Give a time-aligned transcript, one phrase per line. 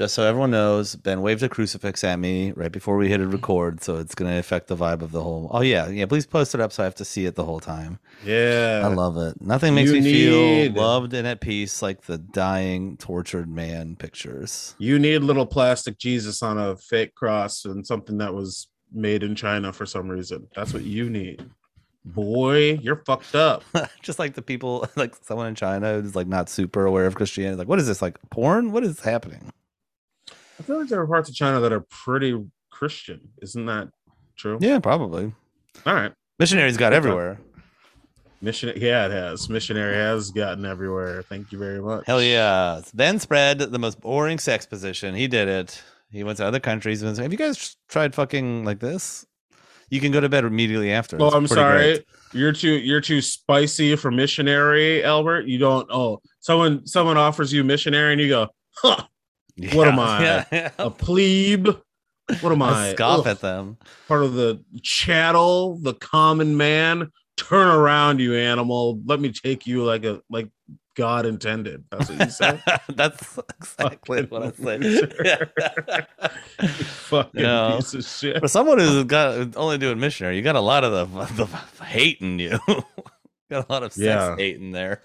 [0.00, 3.24] just so everyone knows, Ben waved a crucifix at me right before we hit a
[3.24, 3.32] mm-hmm.
[3.32, 5.50] record, so it's gonna affect the vibe of the whole.
[5.52, 6.06] Oh yeah, yeah.
[6.06, 7.98] Please post it up so I have to see it the whole time.
[8.24, 9.38] Yeah, I love it.
[9.42, 13.94] Nothing makes You me need- feel loved and at peace like the dying, tortured man
[13.94, 14.74] pictures.
[14.78, 19.34] you need little plastic Jesus on a fake cross and something that was made in
[19.34, 20.48] China for some reason.
[20.56, 21.44] That's what you need.
[22.06, 23.64] Boy, you're fucked up.
[24.00, 27.58] just like the people, like someone in China who's like not super aware of Christianity.
[27.58, 28.00] Like, what is this?
[28.00, 28.72] Like porn?
[28.72, 29.52] What is happening?
[30.60, 32.38] I feel like there are parts of China that are pretty
[32.70, 33.30] Christian.
[33.40, 33.88] Isn't that
[34.36, 34.58] true?
[34.60, 35.32] Yeah, probably.
[35.86, 36.12] All right.
[36.38, 37.40] Missionaries got everywhere.
[38.42, 39.48] Mission yeah, it has.
[39.48, 41.22] Missionary has gotten everywhere.
[41.22, 42.04] Thank you very much.
[42.06, 42.82] Hell yeah.
[42.92, 45.14] Then spread the most boring sex position.
[45.14, 45.82] He did it.
[46.10, 47.00] He went to other countries.
[47.00, 49.24] Have you guys tried fucking like this?
[49.88, 51.16] You can go to bed immediately after.
[51.20, 51.78] Oh, It's I'm sorry.
[51.94, 52.04] great.
[52.34, 55.46] You're too you're too spicy for missionary, Albert.
[55.46, 59.04] You don't oh someone someone offers you missionary and you go, huh,
[59.74, 60.22] What am Yeah, I?
[60.22, 60.70] Yeah, yeah.
[60.78, 61.68] a plebe.
[62.40, 62.92] What am I I?
[62.92, 63.26] scoff Ugh.
[63.26, 63.76] at them.
[64.08, 67.10] part of the chattel, the common man.
[67.36, 69.00] Turn around, you animal.
[69.04, 70.48] Let me take you like a like
[70.94, 71.84] God intended.
[71.90, 72.62] That's what you said.
[72.94, 75.12] That's exactly what I loser.
[75.24, 77.76] you fucking No.
[77.76, 78.38] piece of shit.
[78.40, 82.18] For someone who's got only doing missionary, you got a lot of the, the hate
[82.20, 82.58] in you.
[83.50, 84.36] got a lot of sex Yeah.
[84.36, 85.02] hate in there.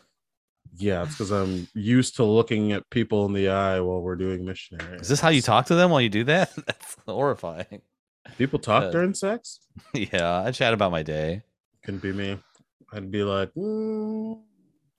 [0.78, 4.44] Yeah, it's because I'm used to looking at people in the eye while we're doing
[4.44, 4.98] missionary.
[5.00, 6.54] Is this how you talk to them while you do that?
[6.66, 7.82] That's horrifying.
[8.38, 9.60] People talk Uh, during sex?
[9.94, 11.44] Yeah, I chat about my day.
[11.84, 12.40] Can be me.
[12.92, 14.40] I'd be like, mm,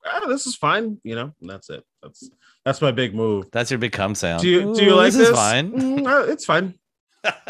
[0.05, 1.33] ah, this is fine, you know.
[1.41, 1.85] And that's it.
[2.03, 2.31] That's
[2.65, 3.51] that's my big move.
[3.53, 4.43] That's your big cum sound.
[4.43, 5.17] Do you do you Ooh, like this?
[5.17, 5.29] this?
[5.31, 5.73] Is fine.
[5.73, 6.75] Mm, uh, it's fine.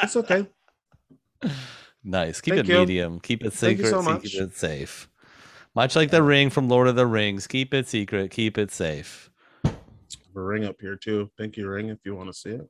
[0.02, 0.46] It's okay.
[2.04, 2.40] nice.
[2.40, 2.78] Keep Thank it you.
[2.80, 3.20] medium.
[3.20, 3.90] Keep it Thank secret.
[3.90, 5.08] so Keep it safe.
[5.76, 7.46] Much like the ring from Lord of the Rings.
[7.46, 8.30] Keep it secret.
[8.30, 9.30] Keep it safe.
[9.64, 9.74] A
[10.40, 11.30] ring up here too.
[11.36, 12.66] Pinky ring if you want to see it.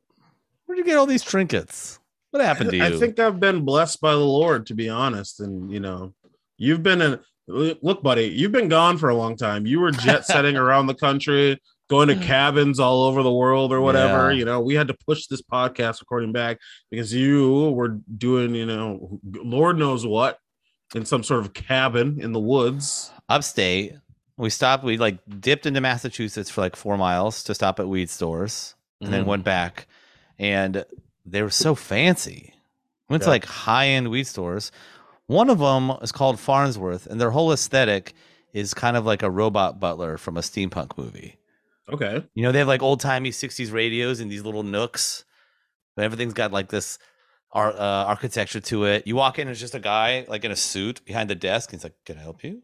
[0.64, 2.00] Where'd you get all these trinkets?
[2.32, 2.84] What happened to you?
[2.84, 5.38] I think I've been blessed by the Lord, to be honest.
[5.38, 6.14] And you know,
[6.58, 9.66] you've been in look, buddy, you've been gone for a long time.
[9.66, 13.80] You were jet setting around the country, going to cabins all over the world or
[13.80, 14.32] whatever.
[14.32, 14.38] Yeah.
[14.38, 16.58] You know, we had to push this podcast recording back
[16.90, 20.38] because you were doing, you know, Lord knows what
[20.96, 23.12] in some sort of cabin in the woods.
[23.28, 23.92] upstate
[24.38, 28.08] we stopped we like dipped into massachusetts for like four miles to stop at weed
[28.10, 29.26] stores and then Mhm.
[29.26, 29.86] went back
[30.38, 30.84] and
[31.24, 32.54] they were so fancy
[33.08, 34.72] went to like high-end weed stores
[35.26, 38.14] one of them is called farnsworth and their whole aesthetic
[38.52, 41.36] is kind of like a robot butler from a steampunk movie
[41.92, 42.24] Okay.
[42.34, 45.24] you know they have like old-timey 60s radios in these little nooks
[45.94, 46.98] but everything's got like this
[47.52, 50.56] ar- uh, architecture to it you walk in it's just a guy like in a
[50.56, 52.62] suit behind the desk and he's like can i help you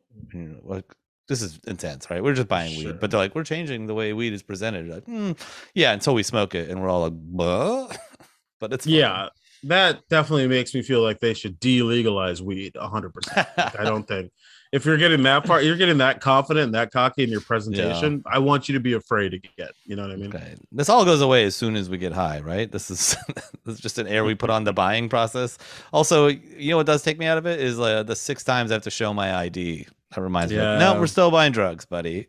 [0.64, 0.84] like
[1.28, 2.92] this is intense right we're just buying Sure.
[2.92, 5.32] weed but they're like we're changing the way weed is presented like "Hmm,
[5.74, 7.88] yeah until we smoke it and we're all like "Buh?"
[8.60, 8.94] but it's fun.
[8.94, 9.28] Yeah.
[9.64, 13.12] That definitely makes me feel like they should delegalize weed 100%.
[13.36, 14.32] Like, I don't think
[14.72, 18.22] if you're getting that part, you're getting that confident and that cocky in your presentation.
[18.24, 19.72] I want you to be afraid to get.
[19.84, 20.34] You know what I mean?
[20.34, 20.54] Okay.
[20.72, 22.72] This all goes away as soon as we get high, right?
[22.72, 23.14] This is
[23.64, 25.58] this is just an air we put on the buying process.
[25.92, 28.70] Also, you know what does take me out of it is uh, the six times
[28.70, 29.86] I have to show my ID.
[30.14, 30.58] That reminds me.
[30.58, 32.26] Of, no, we're still buying drugs, buddy.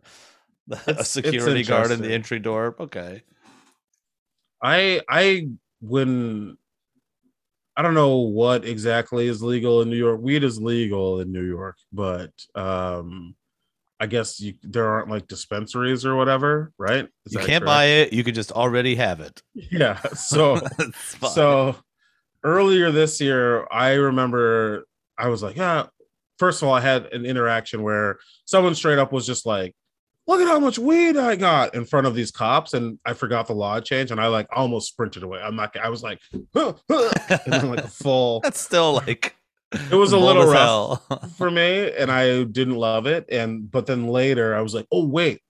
[0.86, 2.76] a security guard in the entry door.
[2.78, 3.22] Okay.
[4.62, 5.48] I I
[5.80, 6.58] when
[7.80, 10.20] I don't know what exactly is legal in New York.
[10.20, 13.34] Weed is legal in New York, but um
[13.98, 17.08] I guess you there aren't like dispensaries or whatever, right?
[17.24, 17.64] Is you can't correct?
[17.64, 18.12] buy it.
[18.12, 19.40] You could just already have it.
[19.54, 19.98] Yeah.
[20.14, 20.60] So
[21.30, 21.74] So
[22.44, 24.84] earlier this year, I remember
[25.16, 25.86] I was like, yeah.
[26.38, 29.74] First of all, I had an interaction where someone straight up was just like,
[30.30, 32.72] look at how much weed I got in front of these cops.
[32.72, 35.40] And I forgot the law change and I like almost sprinted away.
[35.40, 36.20] I'm not, I was like,
[36.54, 39.34] huh, huh, and then like a full, that's still like
[39.72, 43.26] it was a little rough for me and I didn't love it.
[43.30, 45.40] And, but then later I was like, oh, wait,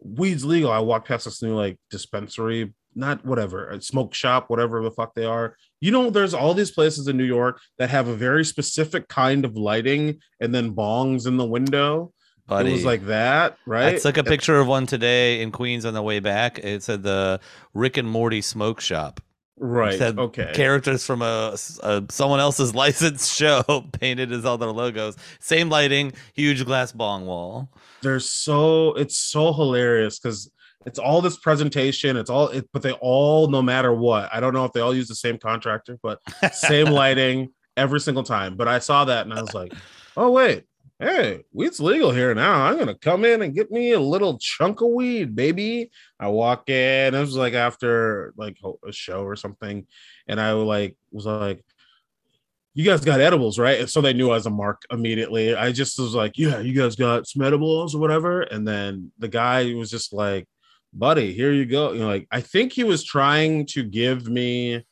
[0.00, 0.70] weed's legal.
[0.70, 5.14] I walked past this new like dispensary, not whatever, a smoke shop, whatever the fuck
[5.14, 5.56] they are.
[5.80, 9.44] You know, there's all these places in New York that have a very specific kind
[9.44, 12.12] of lighting and then bongs in the window.
[12.50, 12.70] Buddy.
[12.70, 13.94] It was like that, right?
[13.94, 16.58] I took a picture of one today in Queens on the way back.
[16.58, 17.40] It said the
[17.72, 19.20] Rick and Morty smoke shop.
[19.56, 19.96] right.
[19.96, 20.50] said Okay.
[20.52, 23.62] characters from a, a someone else's licensed show
[24.00, 25.16] painted as all their logos.
[25.38, 27.70] Same lighting, huge glass bong wall.
[28.02, 30.50] They're so it's so hilarious because
[30.86, 32.16] it's all this presentation.
[32.16, 34.94] It's all it, but they all, no matter what, I don't know if they all
[34.94, 36.18] use the same contractor, but
[36.52, 38.56] same lighting every single time.
[38.56, 39.72] But I saw that and I was like,
[40.16, 40.64] oh wait,
[41.00, 42.66] hey, weed's legal here now.
[42.66, 45.90] I'm gonna come in and get me a little chunk of weed, baby.
[46.20, 47.14] I walk in.
[47.14, 49.86] It was like after like a show or something,
[50.28, 51.64] and I like was like,
[52.74, 55.54] "You guys got edibles, right?" And so they knew I was a mark immediately.
[55.56, 59.28] I just was like, "Yeah, you guys got some edibles or whatever." And then the
[59.28, 60.46] guy was just like,
[60.92, 64.84] "Buddy, here you go." You know, like I think he was trying to give me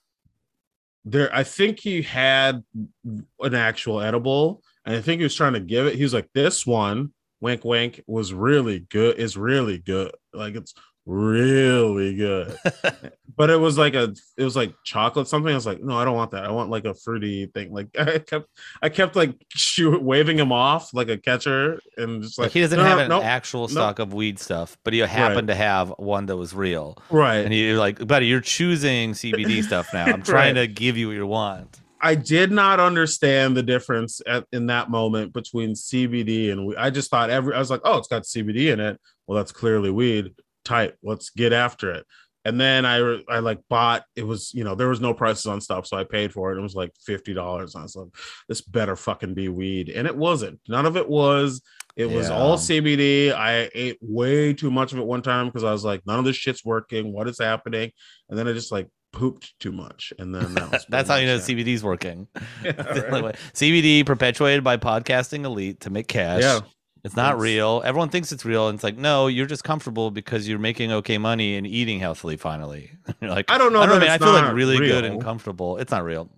[1.04, 1.34] there.
[1.34, 2.64] I think he had
[3.04, 5.94] an actual edible and I think he was trying to give it.
[5.94, 9.18] He was like, "This one, wink, wink, was really good.
[9.18, 10.12] Is really good.
[10.32, 10.74] Like it's
[11.06, 12.56] really good."
[13.36, 15.52] but it was like a, it was like chocolate something.
[15.52, 16.44] I was like, "No, I don't want that.
[16.44, 18.46] I want like a fruity thing." Like I kept,
[18.82, 22.60] I kept like shoot, waving him off like a catcher, and just like, Like he
[22.60, 25.54] doesn't "No, have no, an no." actual stock of weed stuff, but he happened to
[25.54, 26.96] have one that was real.
[27.10, 27.38] right.
[27.44, 30.06] And you're like, buddy, you're choosing CBD stuff now.
[30.06, 31.80] I'm trying to give you what you want.
[32.00, 36.90] I did not understand the difference at, in that moment between CBD and we- I
[36.90, 39.00] just thought every I was like, oh, it's got CBD in it.
[39.26, 40.34] Well, that's clearly weed.
[40.64, 40.94] Tight.
[41.02, 42.06] Let's get after it.
[42.44, 42.98] And then I
[43.28, 46.04] I like bought it was you know there was no prices on stuff, so I
[46.04, 46.58] paid for it.
[46.58, 47.74] It was like fifty dollars.
[47.74, 48.08] I was like,
[48.48, 50.60] this better fucking be weed, and it wasn't.
[50.68, 51.60] None of it was.
[51.96, 52.36] It was Yeah.
[52.38, 53.32] all CBD.
[53.34, 56.24] I ate way too much of it one time because I was like, none of
[56.24, 57.12] this shit's working.
[57.12, 57.90] What is happening?
[58.30, 61.26] And then I just like pooped too much, and then that was That's how you
[61.26, 61.38] know.
[61.38, 62.28] CBD's working.
[62.64, 62.72] Yeah,
[63.08, 63.36] right.
[63.54, 66.42] CBD perpetuated by podcasting elite to make cash.
[66.42, 66.60] Yeah.
[67.04, 67.80] It's not It's- real.
[67.84, 68.68] Everyone thinks it's real.
[68.68, 72.36] And it's like, no, you're just comfortable because you're making okay money and eating healthily
[72.36, 72.90] finally.
[73.20, 74.10] you're like, I don't know I don't know, man.
[74.10, 75.76] I feel like really good and comfortable.
[75.78, 76.28] It's not real.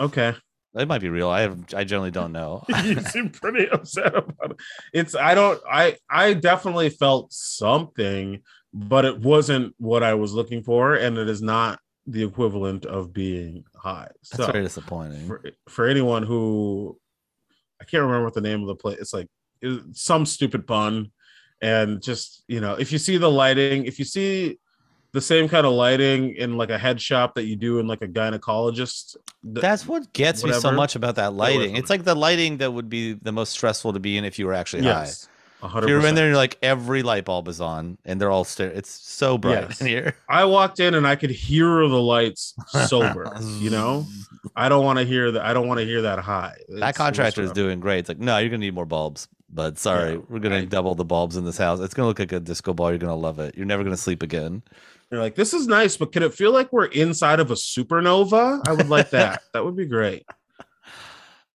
[0.00, 0.34] Okay.
[0.76, 1.28] It might be real.
[1.28, 2.64] I have, I generally don't know.
[2.84, 4.56] you seem pretty upset about it.
[4.92, 8.40] It's I don't I I definitely felt something,
[8.74, 13.12] but it wasn't what I was looking for, and it is not the equivalent of
[13.12, 14.08] being high.
[14.30, 15.26] That's So very disappointing.
[15.26, 16.98] for, for anyone who
[17.80, 18.98] I can't remember what the name of the place.
[18.98, 19.28] It's like
[19.62, 21.12] it's some stupid pun,
[21.62, 24.58] and just you know, if you see the lighting, if you see
[25.12, 28.02] the same kind of lighting in like a head shop that you do in like
[28.02, 31.76] a gynecologist, th- That's what gets me so much about that lighting.
[31.76, 34.46] It's like the lighting that would be the most stressful to be in if you
[34.46, 35.30] were actually yes, high.
[35.68, 38.44] Hundred If you're in there, you're like every light bulb is on, and they're all
[38.44, 38.70] stare.
[38.70, 39.80] It's so bright Yes.
[39.80, 40.16] in here.
[40.28, 42.54] I walked in and I could hear the lights
[42.86, 43.32] sober.
[43.58, 44.06] you know,
[44.56, 45.44] I don't want to hear that.
[45.44, 46.56] I don't want to hear that high.
[46.68, 48.00] that contractor is doing great.
[48.00, 49.28] It's like, no, you're gonna need more bulbs.
[49.50, 51.78] But sorry, Yeah, we're gonna double the bulbs in this house.
[51.80, 52.90] It's gonna look like a disco ball.
[52.90, 53.54] You're gonna love it.
[53.56, 54.62] You're never gonna sleep again.
[55.10, 58.66] You're like, this is nice, but could it feel like we're inside of a supernova?
[58.66, 59.42] I would like that.
[59.52, 60.24] that would be great.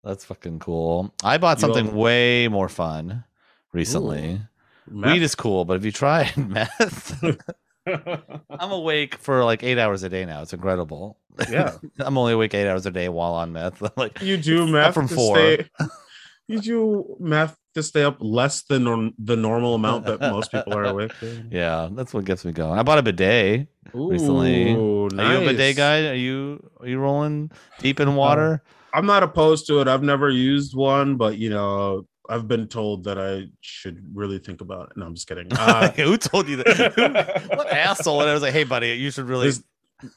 [0.04, 1.14] That's fucking cool.
[1.24, 3.24] I bought something way more fun
[3.76, 4.42] recently.
[4.92, 7.22] Weed is cool, but if you try meth,
[7.88, 10.42] I'm awake for like eight hours a day now.
[10.42, 11.18] It's incredible.
[11.50, 13.84] yeah, I'm only awake eight hours a day while on meth.
[13.98, 15.36] Like, you do meth from to four.
[15.36, 15.68] stay-
[16.48, 20.74] you do meth to stay up less than norm- the normal amount that most people
[20.76, 21.12] are awake.
[21.20, 21.44] to?
[21.50, 22.78] yeah, that's what gets me going.
[22.80, 23.68] I bought a bidet.
[23.94, 24.72] Recently.
[24.74, 26.08] Ooh, Are you a bidet guy?
[26.08, 27.50] Are you are you rolling
[27.80, 28.64] deep in water?
[28.94, 29.88] I'm not opposed to it.
[29.88, 34.62] I've never used one, but you know, I've been told that I should really think
[34.62, 34.98] about it.
[34.98, 35.48] No, I'm just kidding.
[35.58, 37.48] Uh, Who told you that?
[37.56, 38.22] What asshole?
[38.22, 39.48] And I was like, hey, buddy, you should really.
[39.48, 39.64] this-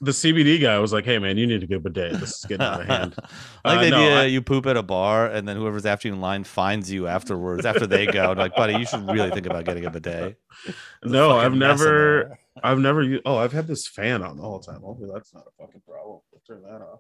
[0.01, 2.19] the CBD guy was like, "Hey, man, you need to get a bidet.
[2.19, 3.15] This is getting out of hand."
[3.65, 5.87] I like Uh, the no, idea I- you poop at a bar and then whoever's
[5.87, 8.33] after you in line finds you afterwards after they go.
[8.37, 10.37] Like, buddy, you should really think about getting a bidet.
[10.67, 12.39] There's no, fucking I've never.
[12.61, 13.21] I've never.
[13.25, 14.81] Oh, I've had this fan on the whole time.
[14.83, 16.21] Hopefully, that's not a fucking problem.
[16.35, 16.99] I'll turn that off.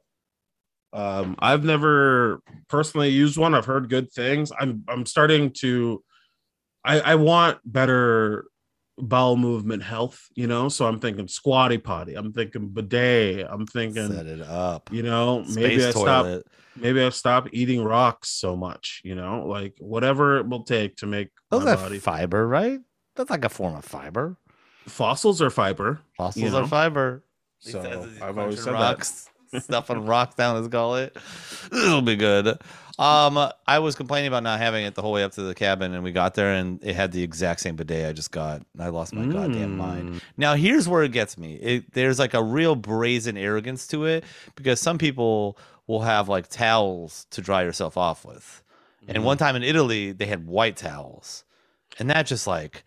[0.92, 3.54] Um, I've never personally used one.
[3.54, 4.52] I've heard good things.
[4.58, 6.02] I'm, I'm starting to.
[6.84, 8.46] I, I want better
[8.96, 10.26] bowel movement health.
[10.34, 12.14] You know, so I'm thinking squatty potty.
[12.14, 13.46] I'm thinking bidet.
[13.48, 14.10] I'm thinking.
[14.10, 14.90] Set it up.
[14.92, 16.42] You know, maybe Space I stop.
[16.76, 21.06] maybe I stop eating rocks so much, you know, like whatever it will take to
[21.06, 21.98] make Those my have body.
[21.98, 22.80] fiber, right?
[23.16, 24.36] That's like a form of fiber.
[24.86, 26.00] Fossils are fiber.
[26.16, 26.62] Fossils know?
[26.62, 27.24] are fiber.
[27.58, 29.37] So says as he's I've always crunching said that.
[29.58, 31.16] Stuffing rocks down his gullet.
[31.72, 32.58] It'll be good.
[32.98, 35.94] Um, I was complaining about not having it the whole way up to the cabin,
[35.94, 38.62] and we got there, and it had the exact same bidet I just got.
[38.78, 40.10] I lost my goddamn mind.
[40.10, 40.20] Mm.
[40.36, 41.54] Now, here's where it gets me.
[41.54, 44.24] It, there's like a real brazen arrogance to it
[44.56, 48.62] because some people will have like towels to dry yourself off with.
[49.06, 49.22] And Mhm.
[49.22, 51.44] one time in Italy, they had white towels.
[52.00, 52.82] And that just like,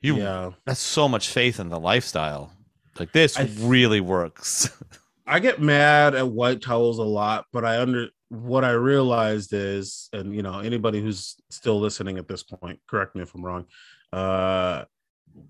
[0.00, 2.52] you, yeah, that's so much faith in the lifestyle.
[3.00, 4.70] Like, this I really works.
[5.26, 10.08] I get mad at white towels a lot, but I under what I realized is,
[10.12, 13.66] and you know, anybody who's still listening at this point, correct me if I'm wrong.
[14.12, 14.84] Uh,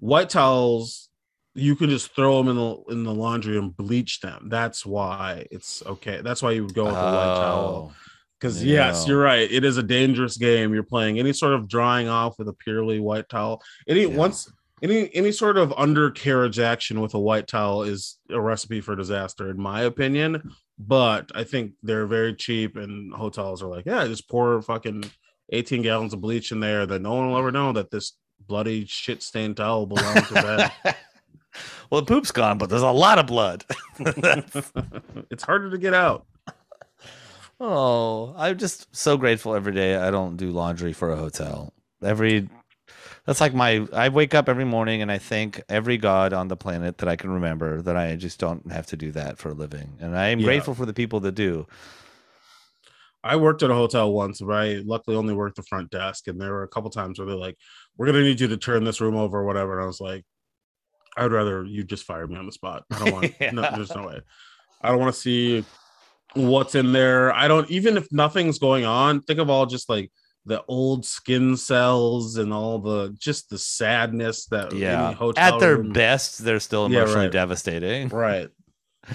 [0.00, 1.08] white towels,
[1.54, 4.48] you can just throw them in the in the laundry and bleach them.
[4.50, 6.20] That's why it's okay.
[6.22, 7.94] That's why you would go with a white towel Oh,
[8.38, 9.50] Because yes, you're right.
[9.50, 10.74] It is a dangerous game.
[10.74, 13.62] You're playing any sort of drying off with a purely white towel.
[13.88, 14.16] Any Yeah.
[14.16, 14.50] once
[14.82, 19.50] any any sort of undercarriage action with a white towel is a recipe for disaster,
[19.50, 20.50] in my opinion.
[20.78, 25.04] But I think they're very cheap, and hotels are like, yeah, just pour fucking
[25.50, 26.84] 18 gallons of bleach in there.
[26.84, 28.12] That no one will ever know that this
[28.46, 30.72] bloody shit stained towel belongs to bed.
[31.90, 33.64] well, the poop's gone, but there's a lot of blood.
[35.30, 36.26] It's harder to get out.
[37.58, 41.72] oh, I'm just so grateful every day I don't do laundry for a hotel.
[42.02, 42.48] Every
[43.26, 46.56] that's like my I wake up every morning and I thank every god on the
[46.56, 49.54] planet that I can remember that I just don't have to do that for a
[49.54, 49.98] living.
[50.00, 50.46] And I am Yeah.
[50.46, 51.66] grateful for the people that do.
[53.24, 56.28] I worked at a hotel once, but I luckily only worked the front desk.
[56.28, 57.56] And there were a couple times where they're like,
[57.96, 60.24] "We're gonna need you to turn this room over or whatever." And I was like,
[61.16, 62.84] "I'd rather you just fire me on the spot.
[62.92, 63.32] I don't want.
[63.52, 64.20] no, there's no way.
[64.80, 65.64] I don't want to see
[66.34, 67.34] what's in there.
[67.34, 69.22] I don't even if nothing's going on.
[69.22, 70.12] Think of all just like
[70.46, 75.14] the old skin cells and all the just the sadness that Yeah.
[75.36, 77.32] At their room- best, they're still Yeah, emotionally right.
[77.32, 78.08] devastating.
[78.08, 78.48] right.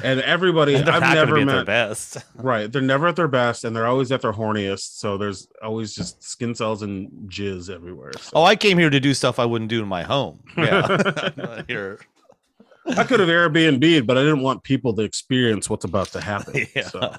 [0.04, 2.18] And everybody, And I've never gonna be at met their best.
[2.36, 2.72] Right.
[2.72, 4.98] They're never at their best and they're always at their horniest.
[5.00, 8.12] So there's always just skin cells and jizz everywhere.
[8.20, 8.32] So.
[8.36, 10.44] Oh, I came here to do stuff I wouldn't do in my home.
[10.58, 11.62] Yeah.
[11.68, 12.00] here.
[12.88, 16.66] I could have Airbnb'd, but I didn't want people to experience what's about to happen.
[16.76, 16.88] Yeah.
[16.90, 17.14] So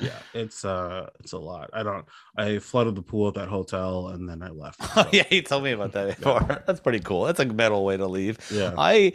[0.00, 1.70] yeah, it's uh it's a lot.
[1.72, 2.04] I don't
[2.36, 4.80] I flooded the pool at that hotel and then I left.
[4.96, 6.62] Oh, So, yeah, you told me about that before.
[6.66, 7.24] That's pretty cool.
[7.24, 8.38] That's a metal way to leave.
[8.50, 8.74] yeah.
[8.78, 9.12] I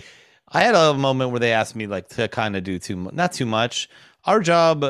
[0.50, 3.34] I had a moment where they asked me like to kind of do too not
[3.34, 3.89] too much.
[4.25, 4.86] Our job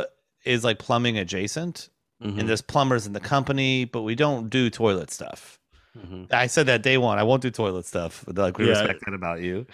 [0.46, 1.90] is like plumbing adjacent,
[2.24, 5.60] Mhm, and there's plumbers in the company, but we don't do toilet stuff.
[5.98, 6.32] mhm.
[6.34, 7.18] I said that day one.
[7.20, 8.24] I won't do toilet stuff.
[8.28, 8.72] Like we Yeah.
[8.80, 9.66] respect that about you.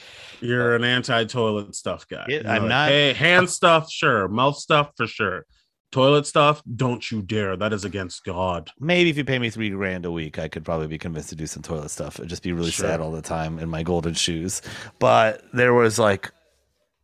[0.41, 2.25] You're an anti-toilet stuff guy.
[2.29, 4.27] Yeah, I'm like, not- Hey, hand stuff, sure.
[4.27, 5.46] Mouth stuff for sure.
[5.93, 7.55] Toilet stuff, don't you dare.
[7.55, 8.71] That is against God.
[8.79, 11.35] Maybe if you pay me three grand a week, I could probably be convinced to
[11.35, 14.15] do some toilet stuff and just be really sad all the time in my golden
[14.15, 14.63] shoes.
[14.97, 16.31] But there was like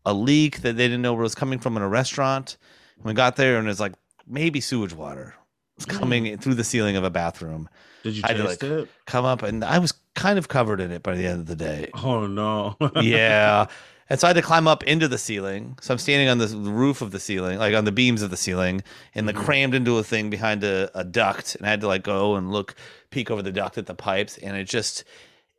[0.08, 2.58] a leak that they didn't know where it was coming from in a restaurant.
[3.04, 3.94] We got there and it's like
[4.28, 5.36] maybe sewage water
[5.80, 6.00] was mm.
[6.00, 7.70] coming in through the ceiling of a bathroom,
[8.04, 8.90] Did you I taste like- it?
[9.06, 11.56] come up, and I was kind of covered in it by the end of the
[11.56, 11.90] day.
[11.94, 12.76] Oh no.
[13.02, 13.68] yeah.
[14.10, 15.78] And so I had to climb up into the ceiling.
[15.82, 18.38] So I'm standing on the roof of the ceiling, like on the beams of the
[18.38, 18.82] ceiling,
[19.14, 19.44] and the Mhm.
[19.46, 21.56] crammed into a thing behind a, a duct.
[21.56, 22.74] And I had to like go and look,
[23.12, 25.04] peek over the duct at the pipes, and it just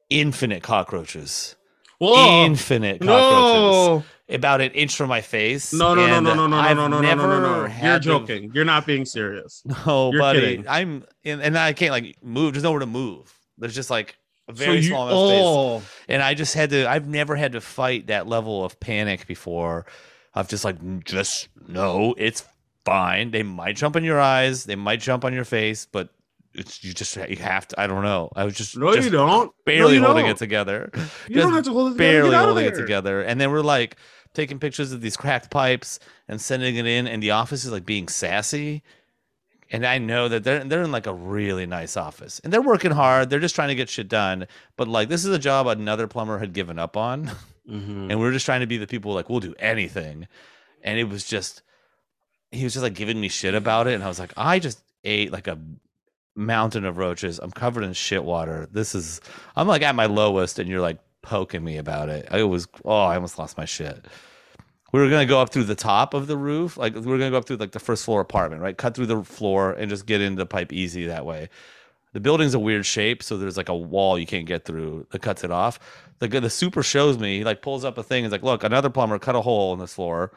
[0.08, 1.54] infinite cockroaches.
[1.98, 2.44] Whoa.
[2.46, 3.06] Infinite cockroaches.
[3.08, 4.04] No.
[4.34, 5.72] About an inch from my face.
[5.72, 7.74] No, no, no, no, no, no, I've no, no, no, no, no, no.
[7.82, 8.52] You're joking.
[8.54, 9.62] You're not being serious.
[9.86, 10.40] No, You're buddy.
[10.40, 10.68] kidding.
[10.68, 12.52] I'm and, and I can't like move.
[12.54, 13.32] There's nowhere to move.
[13.58, 14.16] There's just like
[14.50, 15.42] a very so small amount of space.
[15.44, 16.88] oh, and I just had to.
[16.88, 19.86] I've never had to fight that level of panic before.
[20.34, 22.44] I've just like, "Mm, just no, it's
[22.84, 23.30] fine.
[23.30, 26.08] They might jump in your eyes, they might jump on your face, but
[26.54, 27.80] it's you just you have to.
[27.80, 28.30] I don't know.
[28.34, 29.28] I was just no, just you don't.
[29.28, 30.32] No, barely you holding don't.
[30.32, 30.90] it together,
[31.28, 32.12] You don't have to hold it together.
[32.12, 33.22] barely Get out of holding it together.
[33.22, 33.96] And then we're like
[34.34, 37.84] taking pictures of these cracked pipes and sending it in, and the office is like
[37.86, 38.82] being sassy.
[39.72, 42.90] And I know that they're they're in like a really nice office, and they're working
[42.90, 43.30] hard.
[43.30, 44.46] They're just trying to get shit done.
[44.76, 47.30] But like this is a job another plumber had given up on,
[47.70, 48.10] Mhm.
[48.10, 50.26] and we are just trying to be the people like we'll do anything.
[50.82, 51.62] And it was just
[52.50, 54.80] he was just like giving me shit about it, and I was like, I just
[55.04, 55.56] ate like a
[56.34, 57.38] mountain of roaches.
[57.38, 58.68] I'm covered in shit water.
[58.72, 59.20] This is
[59.54, 62.26] I'm like at my lowest, and you're like poking me about it.
[62.30, 64.04] I was oh, I almost lost my shit.
[64.92, 67.30] We were gonna go up through the top of the roof, like we were gonna
[67.30, 68.76] go up through like the first floor apartment, right?
[68.76, 71.48] Cut through the floor and just get into the pipe easy that way.
[72.12, 75.22] The building's a weird shape, so there's like a wall you can't get through that
[75.22, 75.78] cuts it off.
[76.18, 78.64] The the super shows me, he like pulls up a thing, and is like, look,
[78.64, 80.32] another plumber cut a hole in this floor,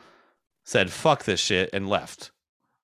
[0.63, 2.31] said fuck this shit, and left.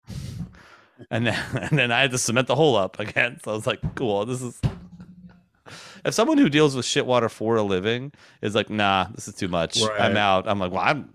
[1.11, 3.39] and then and then I had to cement the hole up again.
[3.43, 4.59] So I was like, cool, this is
[6.05, 8.11] if someone who deals with shit water for a living
[8.41, 9.79] is like, nah, this is too much.
[9.99, 10.47] I'm out.
[10.47, 11.13] I'm like, well, I'm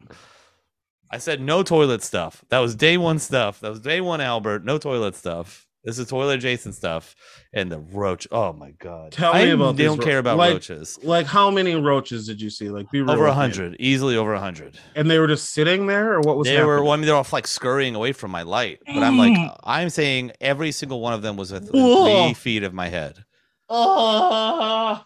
[1.15, 2.45] I said no toilet stuff.
[2.49, 3.61] That was day one stuff.
[3.61, 4.65] That was day one, Albert.
[4.65, 5.65] No toilet stuff.
[5.85, 7.15] This is toilet adjacent stuff.
[7.53, 8.27] And the roach.
[8.33, 9.13] Oh my god.
[9.13, 10.99] Tell me I about these don't ro- care about like, roaches.
[11.05, 12.69] Like how many roaches did you see?
[12.69, 14.77] Like be real Over a hundred, easily over a hundred.
[14.97, 16.83] and they were just sitting there, or what was They were.
[16.83, 18.81] Well, I mean, they're all like scurrying away from my light.
[18.85, 19.57] But I'm like, mm.
[19.63, 22.25] I'm saying every single one of them was within Whoa.
[22.25, 23.25] three feet of my head.
[23.71, 25.01] Oh.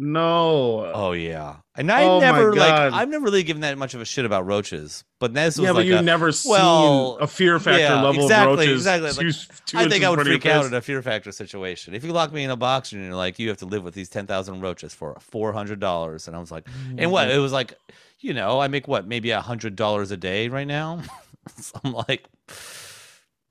[0.00, 0.90] No.
[0.94, 4.04] Oh yeah, and I Oh, never like I've never really given that much of a
[4.04, 5.02] shit about roaches.
[5.18, 8.22] But this was yeah, but like you've a, never seen a fear factor yeah, level
[8.22, 8.86] exactly, of roaches.
[8.86, 9.10] exactly.
[9.10, 11.02] two- Like, two I think I would front of your freak out in a fear
[11.02, 11.94] factor situation.
[11.94, 13.94] If you lock me in a box and you're like, you have to live with
[13.94, 17.10] these ten thousand roaches for four hundred dollars, and I was like, and Mm-hmm.
[17.10, 17.30] what?
[17.30, 17.74] It was like,
[18.20, 21.02] you know, I make what maybe a hundred dollars a day right now.
[21.56, 22.24] so I'm like,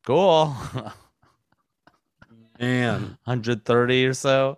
[0.05, 0.55] Cool.
[2.59, 4.57] Man, 130 or so.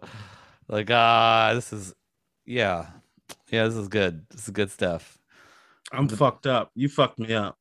[0.70, 1.94] Like, ah, this is,
[2.46, 2.86] yeah,
[3.52, 4.26] yeah, this is good.
[4.30, 5.18] This is good stuff.
[5.92, 6.70] I'm fucked up.
[6.76, 7.58] You fucked me up.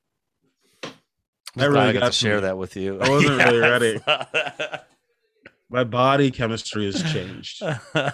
[1.54, 2.42] Glad really I got got to share me.
[2.42, 3.00] that with you.
[3.00, 3.98] I wasn't really ready.
[4.06, 4.82] ready.
[5.70, 7.62] My body chemistry has changed.
[7.94, 8.12] well,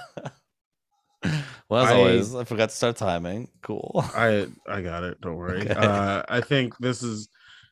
[1.72, 3.48] as I- always, I forgot to start timing.
[3.62, 3.92] Cool.
[4.14, 5.20] I I got it.
[5.20, 5.62] Don't worry.
[5.62, 5.74] Okay.
[5.74, 7.28] Uh, I think this is.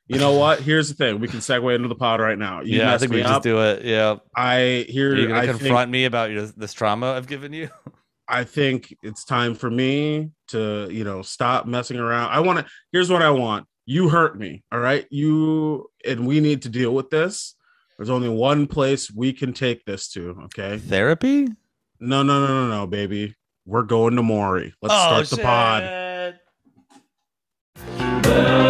[0.08, 0.60] You know what?
[0.60, 1.20] Here's the thing.
[1.20, 2.60] We can segue into the pod right now.
[2.60, 3.28] You yeah, I think we up.
[3.28, 3.84] just do it.
[3.84, 4.16] Yeah.
[4.36, 5.12] I here.
[5.12, 7.70] Are you gonna I confront think, me about your this trauma I've given you?
[8.28, 12.30] I think it's time for me to you know stop messing around.
[12.30, 12.66] I want to.
[12.92, 13.66] Here's what I want.
[13.86, 14.62] You hurt me.
[14.70, 15.06] All right.
[15.10, 17.54] You and we need to deal with this.
[17.96, 20.36] There's only one place we can take this to.
[20.44, 20.78] Okay.
[20.78, 21.46] Therapy?
[22.00, 23.34] No, no, no, no, no, baby.
[23.64, 24.74] We're going to Maury.
[24.82, 25.42] Let's Oh, start the
[27.86, 28.61] pod.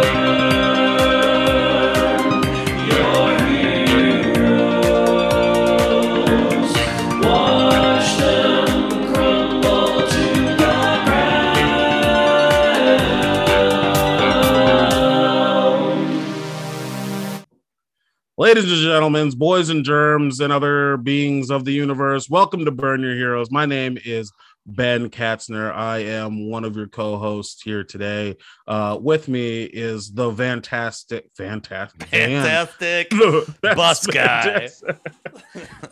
[18.43, 22.99] Ladies and gentlemen, boys and germs, and other beings of the universe, welcome to Burn
[22.99, 23.49] Your Heroes.
[23.49, 24.33] My name is
[24.65, 25.73] Ben Katzner.
[25.73, 28.35] I am one of your co-hosts here today.
[28.67, 33.11] Uh, with me is the fantastic, fantastic, Fantastic.
[33.61, 34.67] That's Bus guy.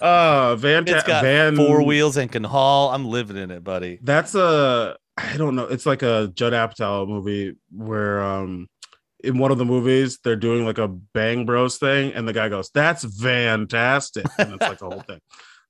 [0.02, 1.08] uh, It's fantastic.
[1.08, 2.90] got Van four wheels and can haul.
[2.90, 3.98] I'm living in it, buddy.
[4.04, 5.68] That's a I don't know.
[5.68, 8.68] It's like a Judd Apatow movie where um
[9.24, 12.50] in one of the movies they're doing like a Bang Bros thing, and the guy
[12.50, 15.20] goes, "That's fantastic," and it's like the whole thing.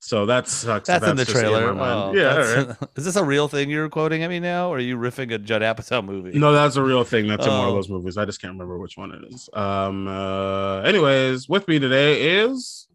[0.00, 0.88] So that sucks.
[0.88, 1.72] That's, in the trailer.
[1.72, 1.80] mind.
[1.80, 2.34] Oh, yeah.
[2.34, 2.88] that's- right.
[2.96, 5.38] Is this a real thing you're quoting at me now, or are you riffing a
[5.38, 6.36] Judd Apatow movie?
[6.36, 7.28] No, that's a real thing.
[7.28, 7.74] That's in one of Oh.
[7.76, 8.16] those movies.
[8.18, 9.48] I just can't remember which one it is.
[9.52, 10.08] Um.
[10.08, 10.80] Uh.
[10.80, 12.88] Anyways, with me today is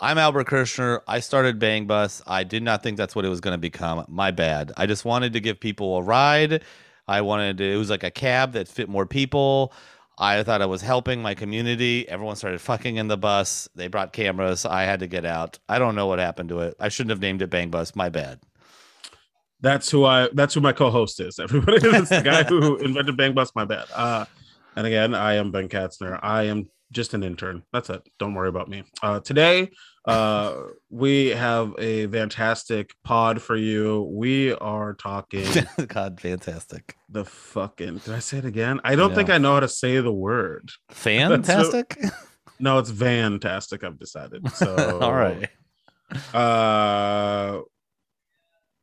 [0.00, 1.00] I'm Albert Kirshner.
[1.08, 2.22] I started Bang Bus.
[2.26, 4.04] I did not think that's what it was going to become.
[4.08, 4.70] My bad.
[4.76, 6.62] I just wanted to give people a ride.
[7.08, 9.72] I wanted to, it was like a cab that fit more people.
[10.16, 12.08] I thought I was helping my community.
[12.08, 13.68] Everyone started fucking in the bus.
[13.74, 14.64] They brought cameras.
[14.64, 15.58] I had to get out.
[15.68, 16.76] I don't know what happened to it.
[16.78, 17.96] I shouldn't have named it Bang Bus.
[17.96, 18.40] My bad.
[19.60, 21.38] that's who I that's who my co-host is.
[21.38, 23.50] Everybody, it's the guy who invented Bang Bus.
[23.56, 23.86] My bad.
[23.94, 24.24] Uh,
[24.76, 26.18] and again, I am Ben Katzner.
[26.22, 27.62] I am just an intern.
[27.72, 28.08] That's it.
[28.18, 28.84] Don't worry about me.
[29.02, 29.70] Uh, today,
[30.04, 30.54] uh,
[30.90, 34.02] we have a fantastic pod for you.
[34.12, 35.46] We are talking
[35.88, 36.96] God, fantastic.
[37.08, 37.98] the fucking.
[37.98, 38.80] Did I say it again?
[38.84, 40.70] I don't think I know how to say the word.
[40.90, 41.98] Fantastic.
[42.60, 43.82] No, it's fantastic.
[43.82, 44.46] I've decided.
[44.54, 45.48] So All right.
[46.32, 47.60] Uh,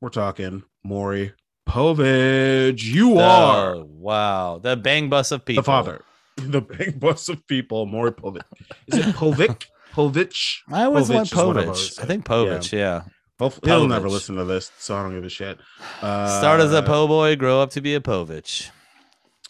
[0.02, 1.34] we're talking Maury
[1.70, 2.84] Povich.
[2.84, 4.58] You are wow.
[4.58, 5.62] The Bang Bus of people.
[5.62, 6.02] the father,
[6.38, 7.86] the big bus of people.
[7.86, 8.42] Maury Povich.
[8.88, 9.66] Is it Povich?
[9.92, 10.58] Povich.
[10.72, 12.04] I always Povich want is what I've always Povich.
[12.04, 13.04] I think Povich, yeah.
[13.40, 15.58] Hopefully, he'll never listen to this, so I don't give a shit.
[16.02, 18.70] Uh, Start as a po boy, grow up to be a Povich.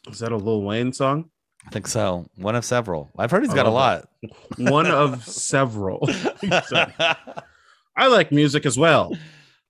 [0.09, 1.29] Is that a Lil Wayne song?
[1.67, 2.25] I think so.
[2.37, 3.09] One of several.
[3.17, 4.07] I've heard he's got a lot.
[4.57, 6.07] One of several.
[6.43, 9.15] I like music as well.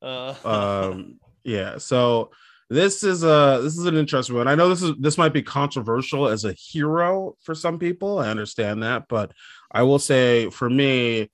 [0.01, 2.31] Uh, um yeah so
[2.69, 5.43] this is a this is an interesting one i know this is this might be
[5.43, 9.31] controversial as a hero for some people i understand that but
[9.71, 11.29] i will say for me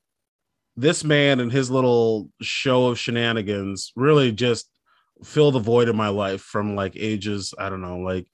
[0.75, 4.69] this man and his little show of shenanigans really just
[5.23, 8.25] fill the void in my life from like ages i don't know like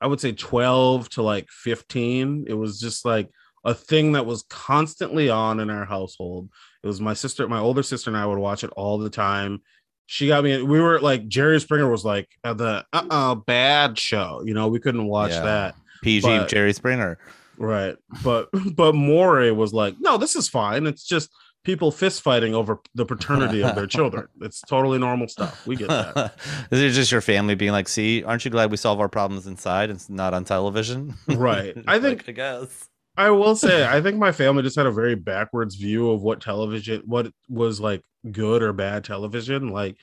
[0.00, 3.30] i would say 12 to like 15 it was just like
[3.64, 6.48] a thing that was constantly on in our household
[6.82, 9.60] it was my sister, my older sister, and I would watch it all the time.
[10.06, 10.62] She got me.
[10.62, 14.40] We were like Jerry Springer was like the uh uh bad show.
[14.46, 15.42] You know, we couldn't watch Yeah.
[15.42, 15.74] that.
[16.02, 17.18] PG but- Jerry Springer.
[17.60, 17.94] Right.
[18.24, 20.86] But but Maury was like, no, this is fine.
[20.86, 21.30] It's just
[21.62, 24.26] people fist fighting over the paternity of their children.
[24.40, 25.66] It's totally normal stuff.
[25.66, 26.38] We get that.
[26.70, 29.46] Is it just your family being like, see, aren't you glad we solve our problems
[29.46, 31.14] inside and not on television?
[31.28, 31.76] Right.
[31.86, 32.88] I Like, think I guess.
[33.14, 36.40] I will say, I think my family just had a very backwards view of what
[36.40, 39.68] television, what was like good or bad television.
[39.68, 39.96] Like,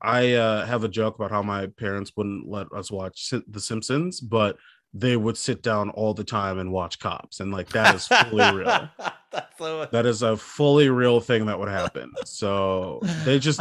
[0.00, 4.18] I uh, have a joke about how my parents wouldn't let us watch The Simpsons,
[4.20, 4.56] but
[4.94, 8.56] they would sit down all the time and watch Cops, and like that is fully
[8.56, 8.88] real.
[9.32, 12.12] That's so That is a fully real thing that would happen.
[12.26, 13.60] So they just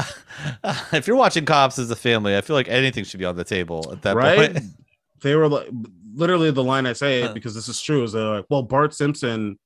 [0.92, 3.46] if you're watching cops as a family, I feel like anything should be on the
[3.46, 4.54] table at that right.
[4.54, 4.66] point.
[5.22, 5.70] They were like
[6.16, 7.34] literally the line I say Huh.
[7.34, 9.60] because this is true is they're like, well, Bart Simpson,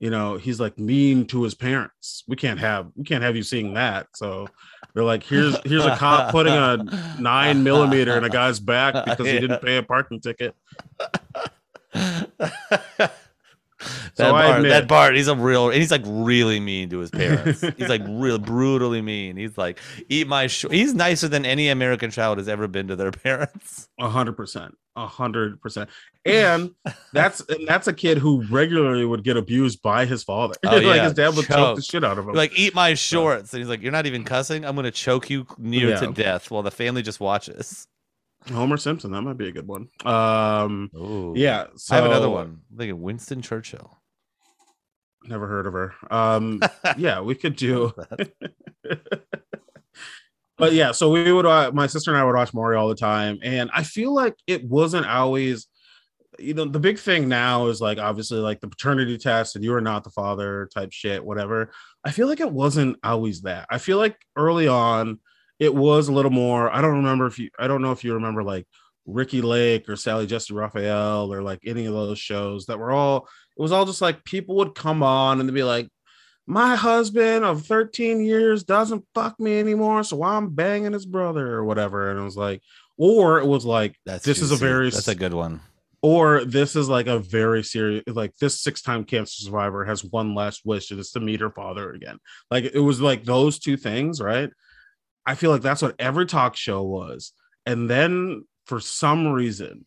[0.00, 2.24] you know, he's like mean to his parents.
[2.26, 4.06] We can't have we can't have you seeing that.
[4.14, 4.48] So
[4.94, 9.26] they're like, here's here's a cop putting a nine millimeter in a guy's back because
[9.26, 10.54] he didn't pay a parking ticket.
[14.16, 16.88] That So I Bart, admit- that Bart, he's a real, and he's like really mean
[16.90, 17.60] to his parents.
[17.76, 19.36] he's like real brutally mean.
[19.36, 19.78] He's like,
[20.08, 20.46] eat my.
[20.46, 20.66] Sh-.
[20.70, 23.88] He's nicer than any American child has ever been to their parents.
[23.98, 25.90] A hundred percent, a hundred percent,
[26.24, 26.72] and
[27.12, 30.54] that's and that's a kid who regularly would get abused by his father.
[30.64, 31.76] Oh, like yeah, his dad would choke choke.
[31.76, 32.34] the shit out of him.
[32.34, 34.64] Like, eat my shorts, and he's like, "You're not even cussing.
[34.64, 36.00] I'm gonna choke you near Yeah.
[36.00, 37.86] to death while the family just watches."
[38.52, 39.88] Homer Simpson, that might be a good one.
[40.04, 41.32] Um, Ooh.
[41.36, 42.60] yeah, so I have another one.
[42.72, 43.96] I'm thinking Winston Churchill.
[45.24, 45.94] Never heard of her.
[46.10, 46.60] Um,
[46.96, 47.92] yeah, we could do.
[50.62, 51.44] But yeah, so we would.
[51.44, 54.36] Uh, my sister and I would watch Maury all the time, and I feel like
[54.46, 55.66] it wasn't always.
[56.38, 59.74] You know, the big thing now is like obviously like the paternity test and you
[59.74, 61.72] are not the father type shit, whatever.
[62.04, 63.66] I feel like it wasn't always that.
[63.70, 65.18] I feel like early on
[65.58, 66.70] it was a little more.
[66.72, 67.50] I don't remember if you.
[67.58, 68.68] I don't know if you remember like
[69.04, 73.28] Ricki Lake or Sally Jessy Raphael or like any of those shows that were all.
[73.58, 75.88] It was all just like people would come on and they'd be like,
[76.52, 81.64] my husband of 13 years doesn't fuck me anymore, so I'm banging his brother or
[81.64, 82.10] whatever.
[82.10, 82.60] And it was like,
[82.98, 85.60] or it was like, That's this is a very, That's a good one.
[86.02, 90.34] or this is like a very serious, like this six time cancer survivor has one
[90.34, 92.18] last wish, and it's to meet her father again.
[92.50, 94.50] Like it was like those two things, right?
[95.24, 97.32] I feel like that's what every talk show was.
[97.64, 99.86] And then for some reason,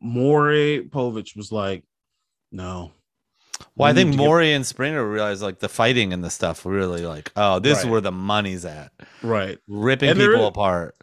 [0.00, 1.84] Maury Povich was like,
[2.52, 2.92] no.
[3.76, 6.30] Well, I we think to get- Maury and Springer realized like the fighting and the
[6.30, 8.92] stuff really like, oh, this is where the money's at.
[9.22, 9.58] right.
[9.68, 10.94] Ripping And people is- apart.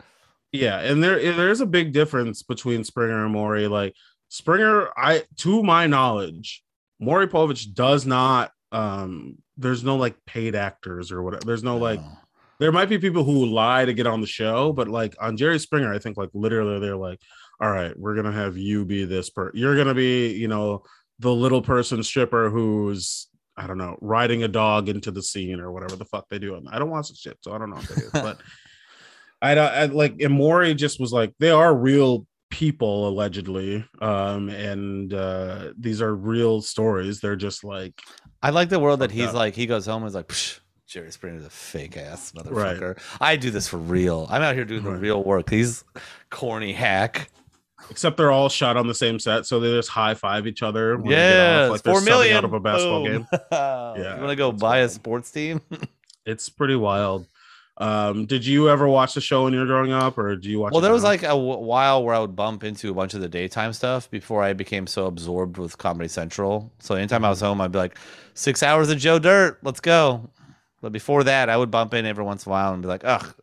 [0.53, 3.67] Yeah, and there there's a big difference between Springer and Maury.
[3.69, 3.95] Like
[4.27, 6.61] Springer, I to my knowledge,
[6.99, 8.51] Maury Povich does not.
[8.73, 11.45] Um, there's no like paid actors or whatever.
[11.45, 12.01] There's no like.
[12.59, 15.57] There might be people who lie to get on the show, but like on Jerry
[15.57, 17.19] Springer, I think like literally they're like,
[17.59, 19.57] "All right, we're gonna have you be this person.
[19.57, 20.83] You're gonna be, you know,
[21.21, 25.73] the little person stripper who's." I don't know, riding a dog into the scene or
[25.73, 26.59] whatever the fuck they do.
[26.71, 28.09] I don't watch the shit, so I don't know what is.
[28.11, 28.37] But
[29.41, 34.49] I don't I, like and Maury just was like they are real people allegedly um
[34.49, 38.01] and uh these are real stories they're just like
[38.43, 39.35] I like the world that he's up.
[39.35, 42.99] like, he goes home and is like, Psh, Jerry Springer's a fake ass motherfucker.
[43.19, 44.25] I do this for real.
[44.29, 45.49] I'm out here doing the real work.
[45.49, 45.83] He's
[46.31, 47.29] corny hack.
[47.89, 50.97] Except they're all shot on the same set so they just high five each other
[50.97, 53.27] when they get Yeah, off, like four million out of a basketball Boom.
[53.31, 55.61] game yeah, you want to go buy a sports team?
[56.25, 57.27] it's pretty wild
[57.77, 60.59] um did you ever watch the show when you were growing up or do you
[60.59, 63.13] watch well, there was like a w- while where I would bump into a bunch
[63.13, 66.71] of the daytime stuff before I became so absorbed with Comedy Central.
[66.79, 67.97] So anytime I was home, I'd be like,
[68.33, 70.29] six hours of Joe Dirt, let's go.
[70.81, 73.03] But before that, I would bump in every once in a while and be like,
[73.05, 73.33] ugh,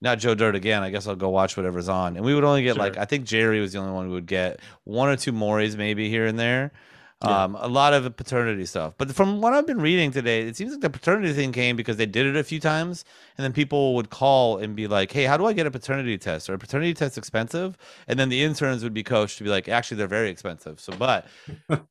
[0.00, 0.82] not Joe Dirt again.
[0.82, 2.16] I guess I'll go watch whatever's on.
[2.16, 4.26] And we would only get like, I think Jerry was the only one who would
[4.26, 6.72] get one or two Maury's maybe here and there.
[7.22, 7.44] Yeah.
[7.44, 8.94] Um, a lot of paternity stuff.
[8.96, 11.98] But from what I've been reading today, it seems like the paternity thing came because
[11.98, 13.04] they did it a few times,
[13.36, 16.16] and then people would call and be like, "Hey, how do I get a paternity
[16.16, 16.48] test?
[16.48, 17.76] Are a paternity test expensive?"
[18.08, 20.80] And then the interns would be coached to be like, "Actually, they're very expensive.
[20.80, 21.26] So, but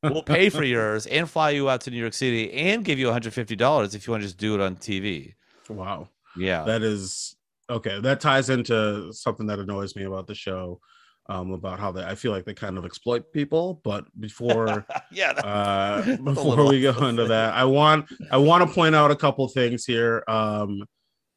[0.02, 3.06] we'll pay for yours and fly you out to New York City and give you
[3.06, 5.34] $150 if you want to just do it on TV."
[5.68, 6.64] wow Yeah.
[6.64, 7.36] that is
[7.70, 10.80] okay that ties into something that annoys me about the show
[11.28, 15.30] um about how they i feel like they kind of exploit people but before yeah.
[15.30, 17.28] uh That's before we go into thing.
[17.28, 20.82] that i want i want to point out a couple things here um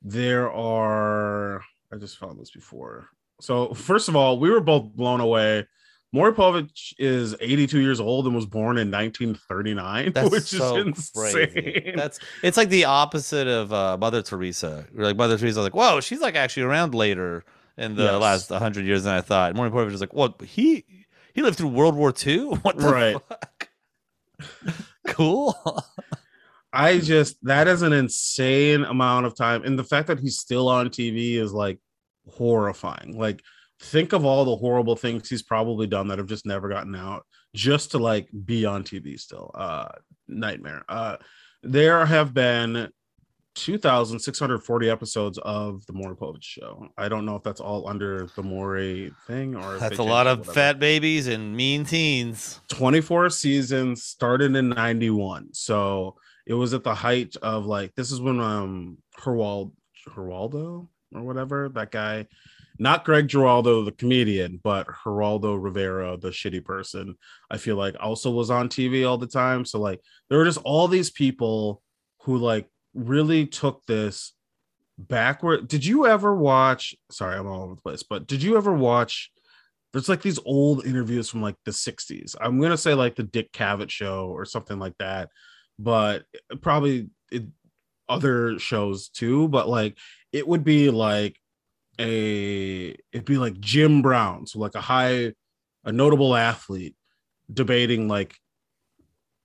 [0.02, 3.08] there are i just found this before
[3.40, 5.66] so first of all we were both blown away
[6.14, 10.86] Maury Povich is 82 years old and was born in 1939, That's which so is
[10.88, 11.48] insane.
[11.50, 11.94] crazy.
[11.96, 14.86] That's it's like the opposite of uh, Mother Teresa.
[14.94, 17.44] Like Mother Teresa, like, whoa, she's like actually around later
[17.78, 18.22] in the Yes.
[18.22, 19.56] last hundred years than I thought.
[19.56, 20.40] Maury Povich is like, what?
[20.44, 20.86] He
[21.34, 22.40] he lived through World War II.
[22.62, 23.18] What the Right.
[23.28, 23.70] fuck?
[25.08, 25.56] cool.
[26.72, 30.70] I just that is an insane amount of time, and the fact that he's still
[30.70, 31.80] on TV is like
[32.30, 33.18] horrifying.
[33.18, 33.42] Like,
[33.84, 37.26] think of all the horrible things he's probably done that have just never gotten out,
[37.54, 39.52] just to like be on TV still.
[39.54, 39.90] Uh,
[40.28, 40.84] nightmare.
[40.88, 41.18] Uh,
[41.62, 42.90] there have been
[43.56, 46.88] 2,640 episodes of the Maury Povich show.
[46.98, 50.46] I don't know if that's all under the Maury thing or That's a lot of
[50.48, 52.62] fat babies and mean teens.
[52.70, 56.16] 24 seasons started in 91 so
[56.46, 59.72] it was at the height of like this is when um Herwald
[60.10, 62.28] Herwaldo or whatever that guy
[62.80, 67.16] not Greg Giraldo the comedian but Geraldo Rivera the shitty person
[67.50, 70.62] I feel like also was on TV all the time so like there were just
[70.64, 71.82] all these people
[72.22, 74.34] who like really took this
[74.98, 78.74] backward did you ever watch sorry I'm all over the place but did you ever
[78.74, 79.32] watch
[79.94, 82.36] there's like these old interviews from like the 60s.
[82.42, 85.30] I'm gonna say like the Dick Cavett show or something like that,
[85.78, 86.24] but
[86.62, 87.44] probably it,
[88.10, 89.48] other shows too.
[89.48, 89.98] But like
[90.32, 91.40] it would be like
[92.00, 95.34] a it'd be like Jim Brown, so like a high,
[95.84, 96.96] a notable athlete
[97.52, 98.36] debating like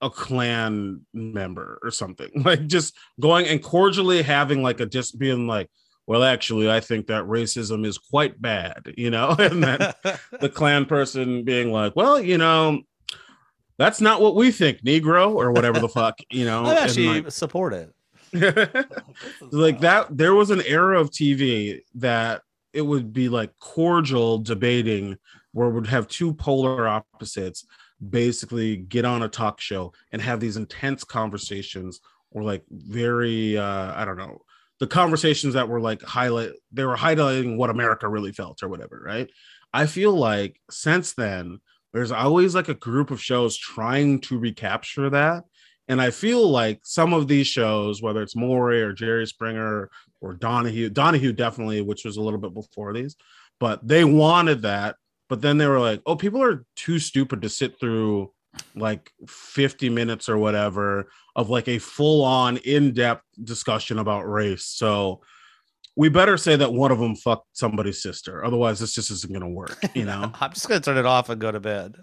[0.01, 5.47] a Klan member or something, like just going and cordially having like a just being
[5.47, 5.69] like,
[6.07, 9.93] well, actually, I think that racism is quite bad, you know, and then
[10.41, 12.81] the Klan person being like, well, you know,
[13.77, 16.65] that's not what we think, Negro, or whatever the fuck, you know.
[16.65, 17.93] I actually like, support it.
[19.51, 25.17] like that there was an era of tv that it would be like cordial debating
[25.53, 27.67] where would have two polar opposites
[28.11, 33.93] basically get on a talk show and have these intense conversations or like very uh
[33.95, 34.41] i don't know
[34.79, 39.03] the conversations that were like highlight they were highlighting what america really felt or whatever
[39.05, 39.31] right?
[39.73, 41.61] I feel like since then
[41.93, 45.45] there's always like a group of shows trying to recapture that
[45.89, 50.35] and I feel like some of these shows, whether it's Maury or Jerry Springer or
[50.35, 53.17] Donahue, Donahue definitely, which was a little bit before these,
[53.59, 54.97] but they wanted that.
[55.29, 58.33] But then they were like, oh, people are too stupid to sit through
[58.75, 64.65] like 50 minutes or whatever of like a full on in depth discussion about race.
[64.65, 65.21] So
[65.97, 68.45] we better say that one of them fucked somebody's sister.
[68.45, 70.33] Otherwise, this just isn't going to work, you know?
[70.41, 71.97] I'm just going to turn it off and go to bed.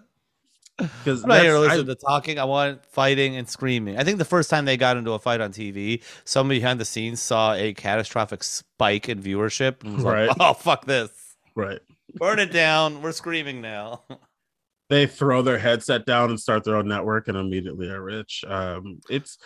[0.78, 2.38] Because I'm not here to listen to talking.
[2.38, 3.98] I want fighting and screaming.
[3.98, 6.86] I think the first time they got into a fight on TV, somebody behind the
[6.86, 10.28] scenes saw a catastrophic spike in viewership and was Right.
[10.28, 11.12] like, "Oh fuck this!
[11.56, 11.80] right.
[12.16, 13.02] Burn it down!
[13.02, 14.04] We're screaming now."
[14.90, 18.44] they throw their headset down and start their own network and immediately are rich.
[18.48, 19.38] Um, it's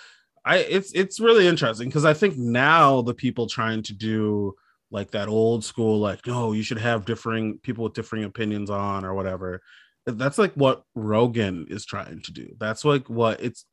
[0.45, 4.55] I it's it's really interesting because I think now the people trying to do
[4.91, 9.05] like that old school like no you should have differing people with differing opinions on
[9.05, 9.61] or whatever
[10.17, 12.55] that's like what rogan is trying to do.
[12.59, 13.65] That's like what it's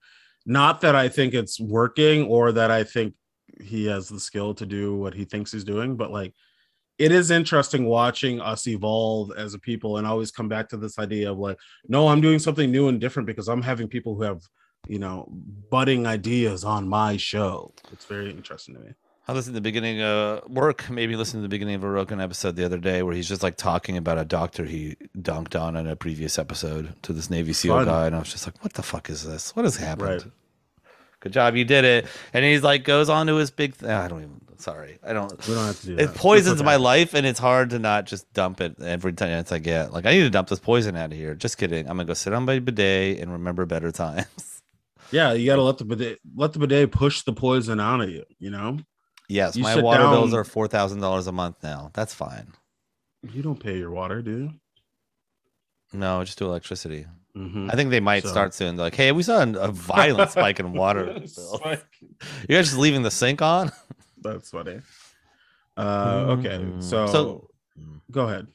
[0.48, 3.14] not that i think it's working or that i think
[3.60, 6.32] he has the skill to do what he thinks he's doing but like
[6.98, 11.00] it is interesting watching us evolve as a people and always come back to this
[11.00, 14.22] idea of like no i'm doing something new and different because i'm having people who
[14.22, 14.40] have
[14.88, 15.26] you know
[15.70, 17.74] budding ideas on my show.
[17.92, 18.90] It's very interesting to me
[19.28, 22.20] I listened to the beginning of work, maybe listened to the beginning of a Rogan
[22.20, 25.74] episode the other day where he's just like talking about a doctor he dunked on
[25.76, 27.84] in a previous episode to this Navy SEAL Fun.
[27.86, 28.06] guy.
[28.06, 29.54] And I was just like, what the fuck is this?
[29.56, 30.08] What has happened?
[30.08, 30.24] Right.
[31.18, 31.56] Good job.
[31.56, 32.06] You did it.
[32.32, 34.98] And he's like, goes on to his big, th- I don't even, sorry.
[35.02, 36.14] I don't, we don't have to do it that.
[36.14, 39.58] poisons It's my life and it's hard to not just dump it every chance I
[39.58, 39.92] get.
[39.92, 41.34] Like, I need to dump this poison out of here.
[41.34, 41.88] Just kidding.
[41.88, 44.62] I'm going to go sit on my bidet and remember better times.
[45.10, 48.10] yeah you got to let the bidet let the bidet push the poison out of
[48.10, 48.76] you you know
[49.28, 51.90] yes, You my water bills are $4,000 a month now.
[51.94, 52.52] That's fine.
[53.32, 54.50] you don't pay your water do you
[55.92, 57.06] No, just do electricity.
[57.36, 57.70] Mhm.
[57.72, 58.76] I think they might So- start soon.
[58.76, 61.04] Like, hey, we saw a violent spike in water.
[61.36, 61.60] bill.
[61.62, 63.72] You guys just leaving the sink on?
[64.22, 64.80] that's funny
[65.76, 66.82] uh okay Mm.
[66.82, 67.50] so, So-
[68.10, 68.46] go ahead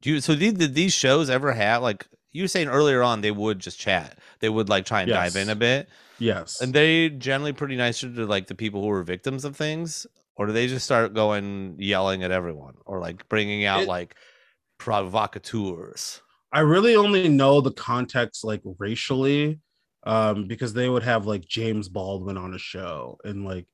[0.00, 0.20] Do you?
[0.20, 3.20] So did, did these shows ever have like you were saying earlier on?
[3.20, 4.18] They would just chat.
[4.40, 5.88] They would like try and dive in a bit,
[6.22, 10.06] yes and they generally pretty nice to like the people who were victims of things,
[10.36, 14.14] or do they just start going yelling at everyone, or like bringing out It- like
[14.78, 16.20] provocateurs?
[16.52, 19.58] I really only know the context like racially,
[20.04, 23.66] um, because they would have like James Baldwin on a show and like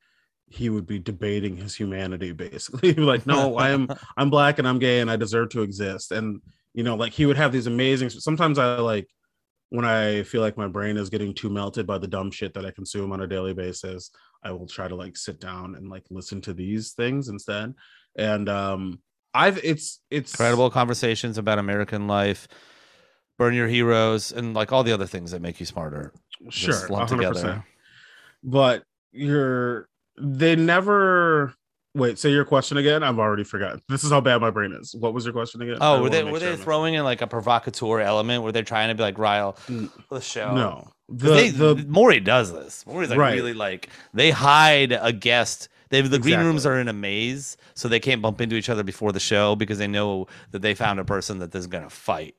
[0.50, 2.94] he would be debating his humanity basically.
[2.94, 6.12] like, no, I am I'm black and I'm gay and I deserve to exist.
[6.12, 6.40] And
[6.74, 9.08] you know, like he would have these amazing sometimes I like
[9.70, 12.64] when I feel like my brain is getting too melted by the dumb shit that
[12.64, 14.10] I consume on a daily basis,
[14.42, 17.74] I will try to like sit down and like listen to these things instead.
[18.16, 19.00] And um
[19.34, 22.48] I've it's it's incredible conversations about American life,
[23.36, 26.12] burn your heroes, and like all the other things that make you smarter.
[26.48, 27.16] sure lumped 100%.
[27.16, 27.64] together.
[28.42, 29.88] but you're
[30.20, 31.54] they never
[31.98, 34.94] wait say your question again i've already forgotten this is how bad my brain is
[34.94, 37.26] what was your question again Oh, were they were sure they throwing in like a
[37.26, 38.42] provocateur element?
[38.42, 40.54] Were they trying to be like rile N- the show?
[40.54, 42.86] No, the, they, the Maury does this.
[42.86, 43.34] Maury's like Right.
[43.34, 45.68] really like they hide a guest.
[45.90, 48.82] They the green rooms are in a maze, so they can't bump into each other
[48.82, 52.34] before the show because they know that they found a person that is gonna fight.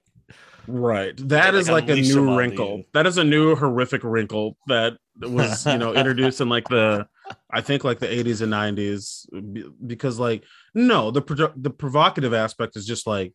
[0.68, 4.98] right that is like, like a new wrinkle that is a new horrific wrinkle that
[5.22, 7.08] was you know introduced in like the
[7.52, 12.76] i think like the 80s and 90s because like no the pro- the provocative aspect
[12.76, 13.34] is just like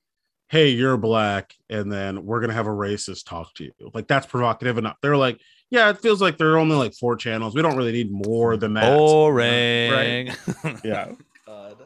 [0.49, 3.73] hey you're black and then we're gonna have a racist talk to you.
[3.93, 4.97] Like that's provocative enough.
[5.03, 7.55] They're like yeah it feels like there are only like four channels.
[7.55, 8.97] We don't really need more than that.
[8.97, 10.33] Boring.
[10.85, 11.13] yeah.
[11.47, 11.77] God.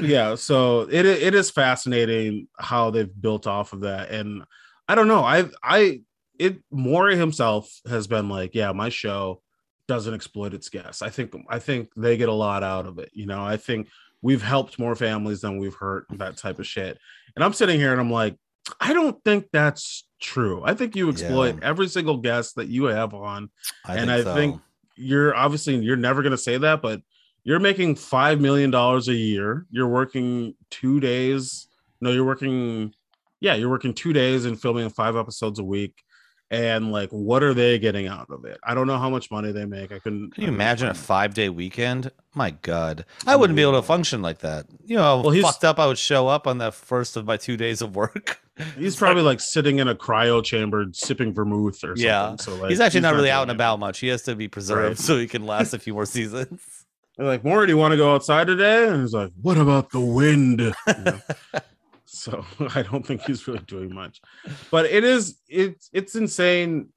[0.00, 4.10] yeah so it it is fascinating how they've built off of that.
[4.10, 4.44] And
[4.88, 6.00] i don't know i i
[6.38, 9.42] it Maury himself has been like yeah my show
[9.88, 11.02] doesn't exploit its guests.
[11.02, 13.42] I think i think they get a lot out of it you know?
[13.42, 13.88] I think
[14.22, 16.98] we've helped more families than we've hurt that type of shit.
[17.34, 18.36] And i'm sitting here and i'm like
[18.80, 20.62] i don't think that's true.
[20.64, 21.68] I think you exploit Yeah.
[21.68, 23.50] every single guest that you have on
[23.86, 24.34] I And think I so.
[24.34, 24.60] think-
[25.00, 27.00] you're obviously you're never going to say that but
[27.44, 29.64] you're making five million dollars a year.
[29.70, 31.68] You're working two days
[32.00, 32.92] no you're working
[33.40, 35.94] yeah you're working two days and filming five episodes a week
[36.50, 39.52] and like what are they getting out of it i don't know how much money
[39.52, 42.10] they make i couldn't Can you imagine a five day weekend?
[42.34, 44.66] My God, I wouldn't be able to function like that.
[44.84, 47.36] You know, Well, he's- fucked up I would show up on the first of my
[47.36, 48.40] two days of work.
[48.76, 52.36] he's probably like sitting in a cryo chamber sipping vermouth or something Yeah.
[52.36, 53.98] so like he's actually not really doing out and about much.
[53.98, 54.98] He has to be preserved Right.
[54.98, 56.60] so he can last a few more seasons.
[57.16, 58.86] They're like, Maury, do you want to go outside today?
[58.88, 60.60] And he's like, what about the wind?
[60.60, 61.20] You know?
[62.08, 62.44] so
[62.74, 64.20] I don't think he's really doing much.
[64.70, 66.88] But it is it's it's insane.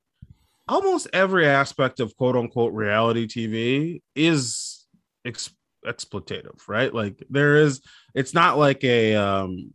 [0.68, 4.86] Almost every aspect of quote unquote reality TV is
[5.26, 5.54] ex-
[5.86, 6.94] exploitative, right?
[6.94, 7.82] Like there is
[8.16, 9.74] it's not like a um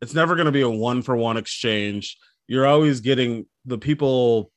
[0.00, 2.16] it's never going to be a one for one exchange.
[2.46, 4.50] You're always getting the people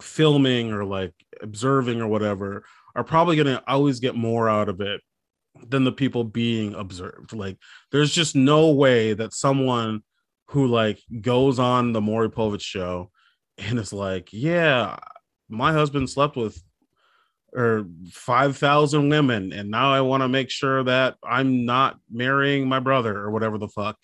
[0.00, 2.64] filming or like observing or whatever
[2.96, 5.00] are probably going to always get more out of it
[5.68, 7.32] than the people being observed.
[7.32, 7.58] Like,
[7.92, 10.02] there's just no way that someone
[10.48, 13.10] who like goes on the Maury Povich show
[13.58, 14.96] and is like, "Yeah,
[15.48, 16.62] my husband slept with
[17.56, 22.68] or five thousand women, and now I want to make sure that I'm not marrying
[22.68, 23.96] my brother or whatever the fuck."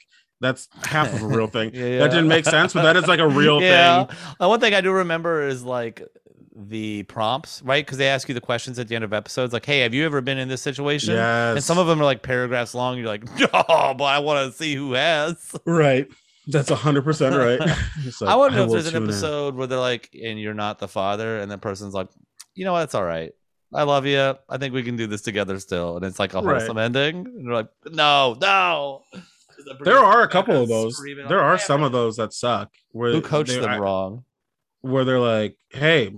[0.42, 1.70] That's half of a real thing.
[1.74, 4.04] Yeah, That didn't make sense, but that is like a real yeah.
[4.04, 4.16] thing.
[4.40, 6.02] Uh, one thing I do remember is like
[6.68, 7.84] the prompts, right?
[7.84, 10.04] Because they ask you the questions at the end of episodes, like, "Hey, have you
[10.04, 11.56] ever been in this situation?" Yes.
[11.56, 12.98] And some of them are like paragraphs long.
[12.98, 16.06] You're like, "Oh, but I want to see who has." right.
[16.46, 17.60] That's hundred percent right.
[18.20, 20.78] Like, I want to know if there's an episode where they're like, "And you're not
[20.78, 22.08] the father," and the person's like,
[22.54, 22.80] "You know what?
[22.80, 23.32] That's all right.
[23.72, 24.34] I love you.
[24.48, 26.58] I think we can do this together still." And it's like a Right.
[26.58, 27.26] wholesome ending.
[27.26, 29.02] And they're like, "No, no."
[29.84, 31.00] There are a couple of those.
[31.28, 32.70] There are "Damn some of those that suck.
[32.92, 34.24] Where Who coached them I- wrong?
[34.80, 36.14] Where they're like, "Hey,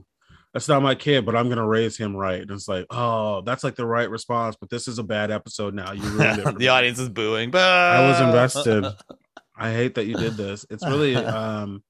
[0.52, 3.64] that's not my kid, but I'm gonna raise him right." And it's like, "Oh, that's
[3.64, 5.92] like the right response, but this is a bad episode now.
[5.92, 7.54] You ruined it." the audience is booing.
[7.54, 8.84] I was invested.
[9.56, 10.66] I hate that you did this.
[10.70, 11.82] It's really um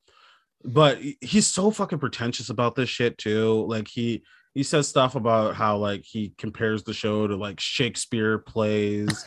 [0.64, 3.66] but he's so fucking pretentious about this shit too.
[3.68, 4.22] Like he
[4.55, 9.25] he says stuff about how like he compares the show to like Shakespeare plays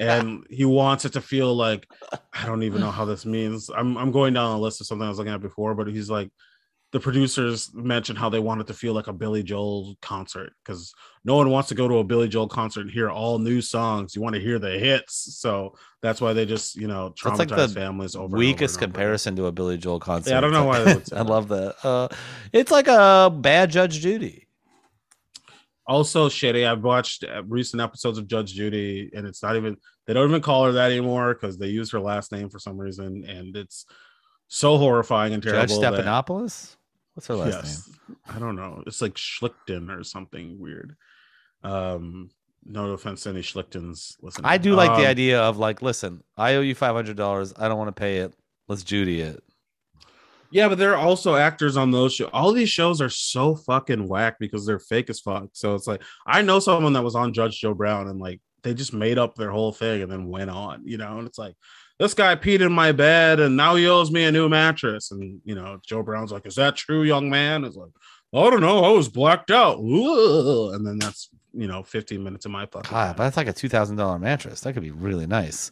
[0.00, 1.86] and he wants it to feel like
[2.32, 3.70] I don't even know how this means.
[3.74, 6.10] I'm I'm going down a list of something I was looking at before, but he's
[6.10, 6.30] like
[6.94, 10.94] the producers mentioned how they want it to feel like a Billy Joel concert because
[11.24, 14.14] no one wants to go to a Billy Joel concert and hear all new songs.
[14.14, 17.48] You want to hear the hits, so that's why they just you know That's like
[17.48, 18.86] traumatize the families over Weakest over.
[18.86, 20.30] comparison to a Billy Joel concert.
[20.30, 21.74] Yeah, I don't know why they would say I love that.
[21.84, 22.06] Uh,
[22.52, 24.46] it's like a bad Judge Judy.
[25.88, 26.64] Also, shitty.
[26.64, 29.76] I've watched uh, recent episodes of Judge Judy, and it's not even
[30.06, 32.78] they don't even call her that anymore because they use her last name for some
[32.78, 33.84] reason, and it's
[34.46, 35.80] so horrifying and Judge terrible.
[35.80, 36.76] that- Stephanopoulos.
[37.14, 37.90] What's her last yes
[38.28, 40.96] i don't know it's like schlichten or something weird
[41.62, 42.28] um
[42.66, 44.44] no offense to any schlichtens listen?
[44.44, 47.52] I do like the Um, idea of like, listen, I owe you five hundred dollars.
[47.58, 48.32] I don't want to pay it.
[48.68, 49.42] Let's Judy it.
[50.50, 54.08] yeah but there are also actors on those shows all these shows are so fucking
[54.08, 57.32] whack because they're fake as fuck so it's like i know someone that was on
[57.34, 60.48] judge joe brown and like they just made up their whole thing and then went
[60.50, 61.54] on you know and it's like
[61.98, 65.40] this guy peed in my bed and now he owes me a new mattress and
[65.44, 67.90] you know joe brown's like is that true young man it's like
[68.34, 68.84] I don't know.
[68.84, 69.78] I was blacked out.
[69.78, 70.70] Ooh.
[70.70, 73.52] And then that's, you know, 15 minutes of my fucking God, but that's like a
[73.52, 74.62] two thousand dollar mattress.
[74.62, 75.70] That could be really nice.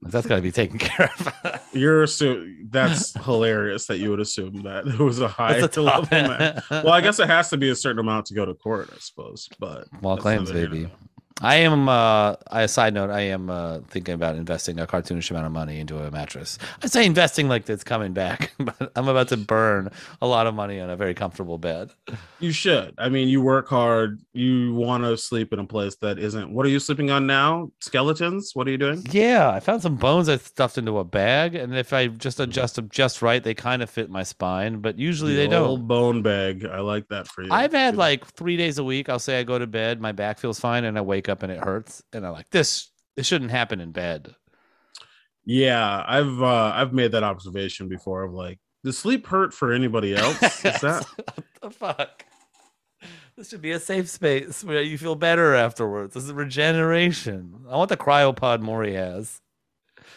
[0.00, 1.60] That's got to be taken care of.
[1.72, 6.62] You're assu- that's hilarious that you would assume that it was a high a level.
[6.70, 8.98] Well, I guess it has to be a certain amount to go to court, I
[9.00, 9.48] suppose.
[9.58, 10.88] But Small claims, baby.
[11.40, 11.88] I am.
[11.88, 15.52] Uh, I, a side note: I am uh, thinking about investing a cartoonish amount of
[15.52, 16.58] money into a mattress.
[16.82, 20.54] I say investing like it's coming back, but I'm about to burn a lot of
[20.54, 21.90] money on a very comfortable bed.
[22.40, 22.94] You should.
[22.98, 24.20] I mean, you work hard.
[24.32, 26.50] You want to sleep in a place that isn't.
[26.52, 27.70] What are you sleeping on now?
[27.80, 28.50] Skeletons?
[28.54, 29.06] What are you doing?
[29.10, 32.74] Yeah, I found some bones I stuffed into a bag, and if I just adjust
[32.76, 34.80] them just right, they kind of fit my spine.
[34.80, 35.66] But usually The they don't.
[35.68, 36.64] old bone bag.
[36.64, 37.48] I like that for you.
[37.52, 37.98] I've had Good.
[37.98, 39.08] like three days a week.
[39.08, 41.52] I'll say I go to bed, my back feels fine, and I wake up and
[41.52, 42.90] it hurts, and I'm like, this.
[43.16, 44.32] This shouldn't happen in bed.
[45.44, 50.14] Yeah, I've uh I've made that observation before of like, does sleep hurt for anybody
[50.16, 50.40] else?
[50.64, 52.24] Is that what the fuck?
[53.36, 56.14] This should be a safe space where you feel better afterwards.
[56.14, 57.64] This is regeneration.
[57.68, 59.40] I want the cryopod Maury has.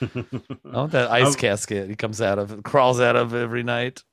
[0.01, 0.09] I
[0.64, 4.03] want that ice I'm- casket he comes out of, crawls out of every night.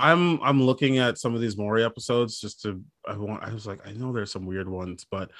[0.00, 3.66] I'm I'm looking at some of these Maury episodes just to I want I was
[3.66, 5.30] like I know there's some weird ones but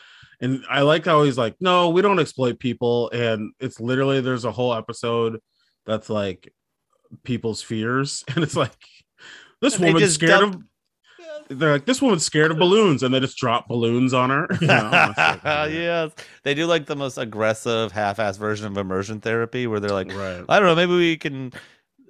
[0.40, 4.44] and I like how he's like no we don't exploit people and it's literally there's
[4.44, 5.40] a whole episode
[5.86, 6.52] that's like
[7.24, 8.72] people's fears and it's like
[9.60, 10.62] this And woman's scared of
[11.48, 14.66] they're like this woman's scared of balloons and they just drop balloons on her you
[14.68, 15.12] know?
[15.16, 15.64] Yeah.
[15.66, 16.12] yes,
[16.44, 20.44] they do like the most aggressive, half-ass version of immersion therapy, where they're like, right
[20.48, 21.52] I don't know, maybe we can.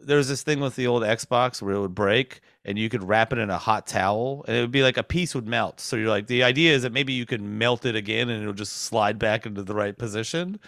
[0.02, 3.32] There's this thing with the old Xbox where it would break, and you could wrap
[3.32, 5.78] it in a hot towel, and it would be like a piece would melt.
[5.80, 8.54] So you're like, the idea is that maybe you can melt it again, and it'll
[8.54, 10.58] just slide back into the right position.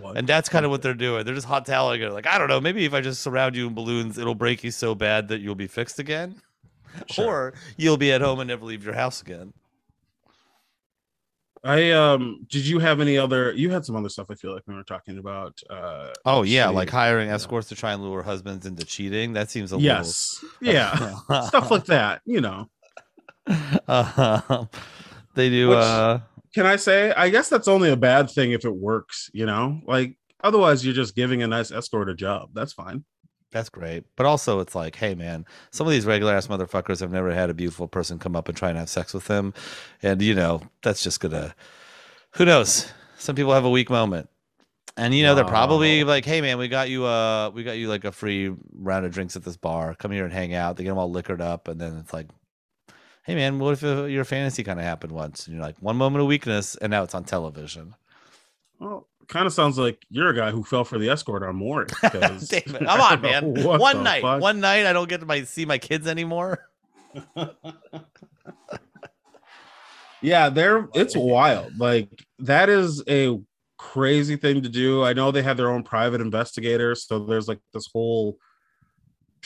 [0.00, 0.16] What?
[0.16, 1.24] And that's kind of what they're doing.
[1.24, 2.12] They're just hot toweling it.
[2.12, 4.70] Like, I don't know, maybe if I just surround you in balloons, it'll break you
[4.70, 6.40] so bad that you'll be fixed again,
[7.10, 7.26] Sure.
[7.26, 9.52] or you'll be at home and never leave your house again.
[11.64, 14.62] I um did you have any other you had some other stuff I feel like
[14.66, 18.22] we were talking about uh Oh yeah, shitty- like hiring escorts to try and lure
[18.22, 19.32] husbands into cheating.
[19.32, 22.68] That seems a yes little yeah stuff like that you know
[23.88, 24.68] Um,
[25.34, 25.68] they do.
[25.70, 26.18] Which- uh
[26.54, 27.12] can I say?
[27.12, 29.78] I guess that's only a bad thing if it works, you know?
[29.86, 32.48] Like otherwise you're just giving a nice escort a job.
[32.54, 33.04] That's fine.
[33.56, 34.04] That's great.
[34.16, 37.48] But also, it's like, hey, man, some of these regular ass motherfuckers have never had
[37.48, 39.54] a beautiful person come up and try and have sex with them.
[40.02, 41.54] And, you know, that's just to,
[42.32, 42.92] who knows?
[43.16, 44.28] Some people have a weak moment.
[44.98, 47.88] And, you know, they're probably like, hey, man, we got you, uh, we got you
[47.88, 49.94] like a free round of drinks at this bar.
[49.94, 50.76] Come here and hang out.
[50.76, 51.66] They get them all liquored up.
[51.66, 52.28] And then it's like,
[53.24, 55.46] hey, man, what if uh, your fantasy kind of happened once?
[55.46, 56.76] And you're like, one moment of weakness.
[56.76, 57.94] And now it's on television.
[58.78, 61.56] Well, kind of sounds like you're a guy who fell for the escort on
[62.02, 63.54] because- David, come on, man.
[63.64, 64.40] One night, fuck?
[64.40, 66.68] one night, I don't get to my, see my kids anymore.
[70.22, 71.78] yeah, they're it's wild.
[71.78, 72.08] Like
[72.40, 73.38] that is a
[73.78, 75.04] crazy thing to do.
[75.04, 78.36] I know they have their own private investigators, so there's like this whole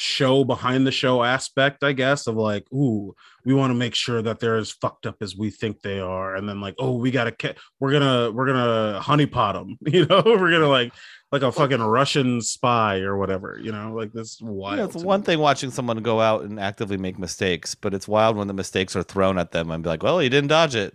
[0.00, 4.22] show behind the show aspect, I guess, of like, ooh, we want to make sure
[4.22, 7.10] that they're as fucked up as we think they are, and then like, oh, we
[7.10, 10.92] gotta, ca- we're gonna, we're gonna honeypot them, you know, we're gonna like,
[11.30, 14.78] like a fucking Russian spy or whatever, you know, like this wild.
[14.78, 18.36] Yeah, it's one thing watching someone go out and actively make mistakes, but it's wild
[18.36, 20.94] when the mistakes are thrown at them and be like, "Well, you didn't dodge it."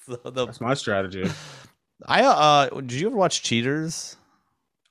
[0.06, 1.30] so the, That's my strategy.
[2.06, 4.16] I uh, did you ever watch Cheaters?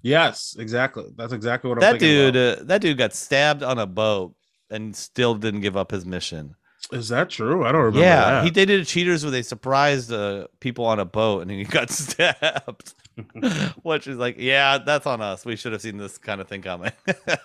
[0.04, 1.06] Yes, exactly.
[1.16, 4.36] That's exactly what I'm That dude, uh, that dude got stabbed on a boat
[4.70, 6.56] and still didn't give up his mission.
[6.92, 7.66] Is that true?
[7.66, 8.06] I don't remember.
[8.06, 8.44] yeah, that.
[8.44, 11.64] he they did a Cheaters where they surprised uh, people on a boat and he
[11.64, 12.94] got stabbed.
[13.84, 15.46] Which is like, yeah, that's on us.
[15.46, 16.92] We should have seen this kind of thing coming.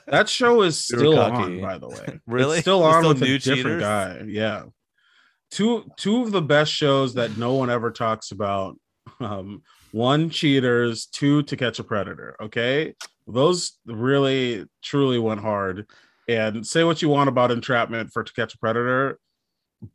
[0.07, 2.21] That show is still on, by the way.
[2.27, 2.57] Really?
[2.57, 4.23] It's still on still with new a different guy.
[4.27, 4.65] Yeah.
[5.51, 8.81] Two two of the best shows that no one ever talks about.
[9.21, 9.63] Um,
[9.93, 12.37] one cheaters, two to catch a predator.
[12.41, 12.95] Okay.
[13.27, 15.87] Those really truly went hard.
[16.29, 19.19] And say what you want about entrapment for to catch a predator.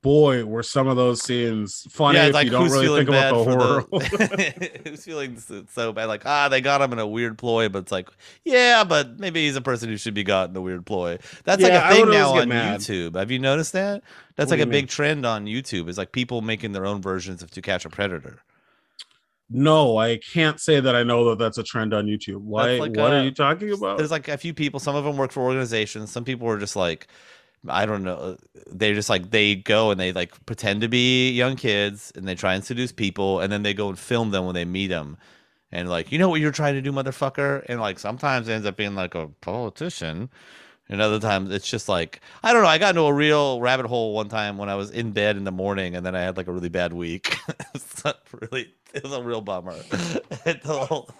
[0.01, 3.09] Boy, were some of those scenes funny yeah, if like you don't really feeling think
[3.09, 3.85] about the horror.
[3.91, 6.05] the who's feeling so, bad?
[6.05, 8.09] Like ah, they got him in a weird ploy, but it's like
[8.45, 11.19] yeah, but maybe he's a person who should be got in a weird ploy.
[11.43, 12.79] That's Yeah, like a thing now on mad.
[12.79, 13.15] YouTube.
[13.17, 14.03] Have you noticed that?
[14.37, 15.89] That's What like a big trend on YouTube.
[15.89, 18.41] Is like people making their own versions of To Catch a Predator.
[19.53, 22.37] No, I can't say that I know that that's a trend on YouTube.
[22.37, 22.77] Why?
[22.77, 23.97] like what a- are you talking about?
[23.99, 24.79] There's like a few people.
[24.79, 26.11] Some of them work for organizations.
[26.11, 27.07] Some people are just like.
[27.65, 28.35] I don't know.
[28.67, 32.35] They're just like they go and they like pretend to be young kids and they
[32.35, 35.15] try and seduce people and then they go and film them when they meet them.
[35.71, 37.63] And like, you know what you're trying to do, motherfucker?
[37.69, 40.29] And like sometimes it ends up being like a politician.
[40.89, 42.67] And other times it's just like I don't know.
[42.67, 45.45] I got into a real rabbit hole one time when I was in bed in
[45.45, 47.37] the morning and then I had like a really bad week.
[47.73, 49.75] it's not really it was a real bummer.
[50.63, 51.09] Whole-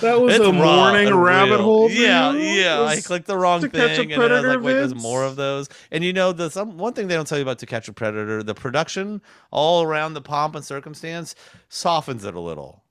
[0.00, 1.88] That was it's a morning rabbit hole.
[1.90, 2.82] Yeah, yeah.
[2.82, 4.94] I clicked the wrong To Catch a thing, and then I was like, "Wait, there's
[4.96, 7.60] more of those." And you know, the some one thing they don't tell you about
[7.60, 9.22] To Catch a Predator, the production
[9.52, 11.34] all around the pomp and circumstance
[11.68, 12.82] softens it a little.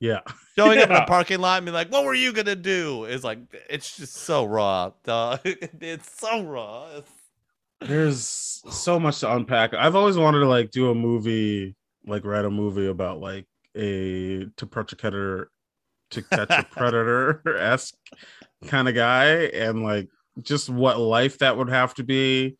[0.00, 0.20] yeah,
[0.56, 3.22] Showing up in a parking lot and be like, "What were you gonna do?" Is
[3.22, 3.38] like
[3.68, 4.92] it's just so raw.
[5.04, 5.40] dog.
[5.44, 6.86] it's so raw.
[6.96, 7.12] It's-
[7.86, 9.74] there's so much to unpack.
[9.74, 11.76] I've always wanted to like do a movie,
[12.06, 13.46] like write a movie about like
[13.76, 15.50] a to catch a predator,
[16.10, 17.94] to catch a predator esque
[18.66, 20.08] kind of guy, and like
[20.42, 22.56] just what life that would have to be.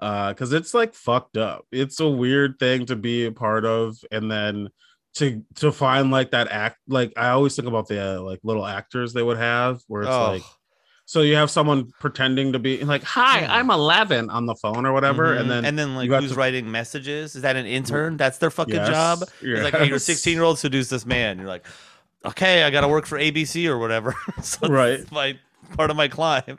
[0.00, 1.64] Uh, because it's like fucked up.
[1.72, 4.68] It's a weird thing to be a part of, and then
[5.14, 6.78] to to find like that act.
[6.86, 10.10] Like I always think about the uh, like little actors they would have, where it's
[10.10, 10.32] oh.
[10.32, 10.42] like
[11.08, 13.54] So you have someone pretending to be like, "Hi, Yeah.
[13.56, 15.40] I'm 11" on the phone or whatever, Mhm.
[15.40, 17.34] and then and then like who's to- writing messages?
[17.34, 18.18] Is that an intern?
[18.18, 19.22] That's their fucking Yes, job.
[19.40, 21.38] It's like, hey, you're 16 year old seduce this man.
[21.38, 21.64] You're like,
[22.26, 24.14] okay, I got to work for ABC or whatever.
[24.42, 25.10] so Right.
[25.10, 25.38] my
[25.78, 26.58] part of my climb.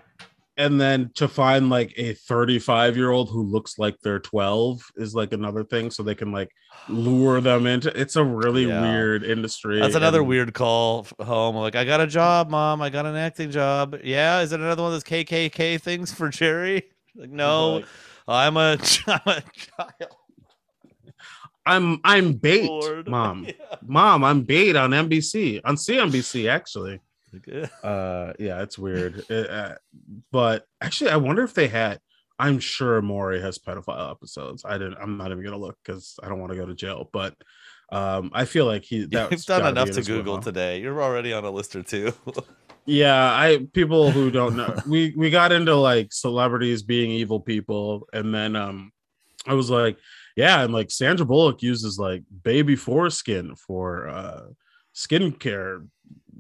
[0.60, 5.16] And then to find like a 35 year old who looks like they're 12 is
[5.16, 6.52] like another thing so they can like
[6.90, 8.82] lure them into it's a really Yeah.
[8.82, 11.56] weird industry That's another and- weird call home.
[11.56, 12.82] Like, I got a job, mom.
[12.82, 13.98] I got an acting job.
[14.04, 16.84] Yeah, is it another one of those KKK things for Jerry?
[17.16, 17.86] Like, no, like,
[18.28, 20.12] I'm a, I'm a child.
[21.66, 23.08] i'm i'm bait Lord.
[23.10, 23.54] mom Yeah.
[23.82, 27.00] mom i'm bait on nbc on cnbc actually.
[27.84, 29.76] uh yeah it's weird Uh, uh,
[30.32, 32.00] but actually i wonder if they had
[32.40, 36.30] i'm sure maury has pedophile episodes i didn't i'm not even gonna look because i
[36.30, 37.36] don't want to go to jail but
[37.92, 40.80] um i feel like he that's You've done enough to Google today.
[40.82, 42.14] You're already on a list or two.
[42.86, 44.76] Yeah, I people who don't know.
[44.88, 48.92] we we got into like celebrities being evil people, and then um,
[49.46, 50.00] I was like,
[50.36, 54.42] yeah, and like Sandra Bullock uses like baby foreskin for uh
[54.96, 55.88] skincare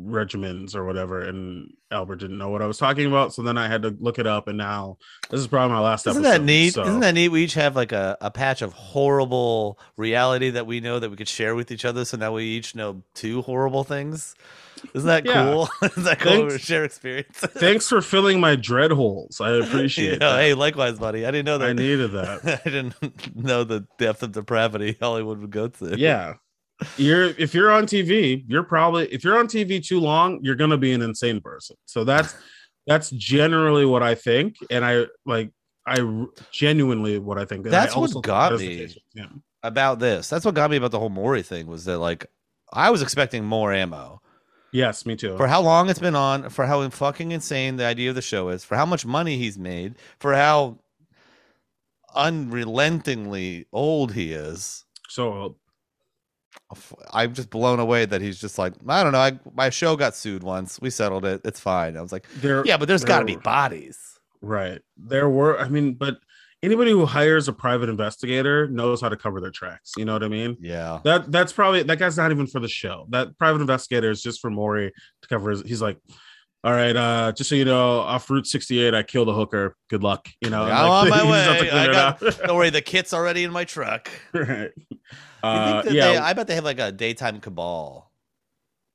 [0.01, 3.67] regimens or whatever, and Albert didn't know what I was talking about, so then I
[3.67, 4.97] had to look it up, and now
[5.29, 6.39] this is probably my last Isn't episode.
[6.39, 6.73] that neat?
[6.73, 7.29] so- Isn't that neat?
[7.29, 11.15] We each have like a, a patch of horrible reality that we know that we
[11.17, 12.05] could share with each other.
[12.05, 14.35] So now we each know two horrible things.
[14.93, 15.43] Isn't that Yeah.
[15.51, 15.69] cool?
[15.89, 16.49] Isn't that cool?
[16.49, 16.63] Thanks.
[16.63, 17.27] Share experience.
[17.37, 19.41] Thanks for filling my dread holes.
[19.41, 20.39] I appreciate that.
[20.39, 21.25] Hey, likewise, buddy.
[21.25, 21.69] I didn't know that.
[21.69, 22.61] I needed that.
[22.65, 25.97] I didn't know the depth of depravity Hollywood would go to.
[25.99, 26.35] yeah
[26.97, 30.77] you're if you're on tv you're probably if you're on tv too long you're gonna
[30.77, 32.35] be an insane person so that's
[32.87, 35.51] that's generally what i think and i like
[35.85, 39.23] I genuinely what i think And I That's what got that is the me.
[39.23, 39.43] him.
[39.63, 41.67] About this, that's what got me about the whole Maury thing.
[41.67, 42.27] Was that like
[42.71, 44.21] I was expecting more ammo
[44.71, 48.09] yes me too for how long it's been on, for how fucking insane the idea
[48.09, 50.77] of the show is, for how much money he's made, for how
[52.15, 54.85] unrelentingly old he is.
[55.07, 55.55] so
[57.11, 59.19] I'm just blown away that he's just like, I don't know.
[59.19, 60.79] I, my show got sued once.
[60.81, 61.41] We settled it.
[61.43, 61.97] It's fine.
[61.97, 63.97] I was like, there yeah, but there's got to be bodies.
[64.41, 66.17] right there were i mean but
[66.63, 70.23] anybody who hires a private investigator knows how to cover their tracks you know what
[70.23, 70.99] i mean Yeah.
[71.03, 73.05] that that's probably that guy's not even for the show.
[73.09, 75.61] That private investigator is just for Maury to cover his.
[75.63, 75.97] He's like,
[76.63, 79.75] all right, uh, just so you know, off Route 68, I killed a hooker.
[79.89, 80.27] Good luck.
[80.41, 81.71] You know, I'm and, on my he just has to way.
[81.71, 84.09] I got- Don't worry, the kit's already in my truck.
[84.33, 84.71] right.
[85.43, 88.09] Uh, think that yeah, they, I bet they have like a daytime cabal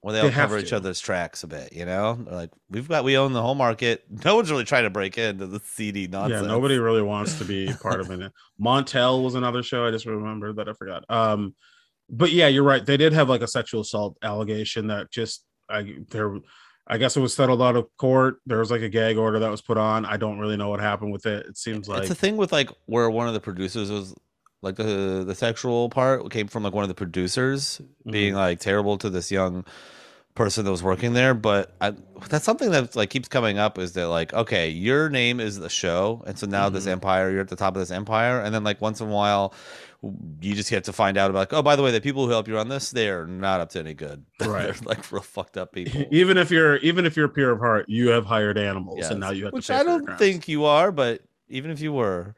[0.04, 2.18] where they They all cover each other's tracks a bit, you know?
[2.20, 4.04] They're like, we've got, we own the whole market.
[4.24, 6.42] No one's really trying to break into the CD nonsense.
[6.42, 6.46] yeah.
[6.46, 8.30] Nobody really wants to be part of it.
[8.60, 9.86] Montel was another show.
[9.86, 11.04] I just remembered that I forgot.
[11.08, 11.54] Um,
[12.10, 12.84] but yeah, you're right.
[12.84, 16.36] They did have like a sexual assault allegation that just I there.
[16.86, 18.40] I guess it was settled out of court.
[18.44, 20.04] There was like a gag order that was put on.
[20.04, 21.46] I don't really know what happened with it.
[21.46, 24.14] It seems like it's a thing with like where one of the producers was
[24.64, 28.10] like the the sexual part came from like one of the producers Mm-hmm.
[28.10, 29.64] being like terrible to this young
[30.34, 31.92] person that was working there but I,
[32.28, 35.68] that's something that like keeps coming up is that like okay your name is the
[35.70, 36.92] show and so now this Mhm.
[36.98, 39.54] empire you're at the top of this empire and then like once in a while
[40.40, 42.30] you just get to find out about like oh by the way the people who
[42.32, 44.64] help you run this they're not up to any good Right.
[44.64, 47.86] they're like real fucked up people even if you're even if you're pure of heart,
[47.88, 49.10] you have hired animals, Yes.
[49.12, 49.74] and now you have which to.
[49.76, 52.34] i don't think you are but even if you were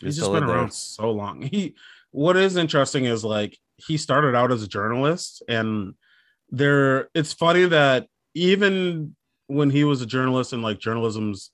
[0.00, 0.56] he's just been in there.
[0.56, 1.42] around so long.
[1.52, 1.74] He
[2.10, 5.94] what is interesting is like he started out as a journalist, and
[6.50, 9.14] there it's funny that even
[9.46, 11.50] when he was a journalist in like journalism's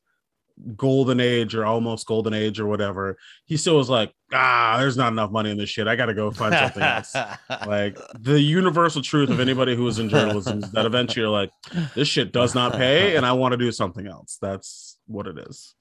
[0.76, 5.12] golden age or almost golden age or whatever, he still was like, ah, there's not
[5.12, 5.88] enough money in this shit.
[5.88, 7.14] I got to go find something else.
[7.66, 11.50] like the universal truth of anybody who is in journalism is that eventually you're like,
[11.94, 14.38] this shit does not pay, and I want to do something else.
[14.40, 15.74] That's what it is.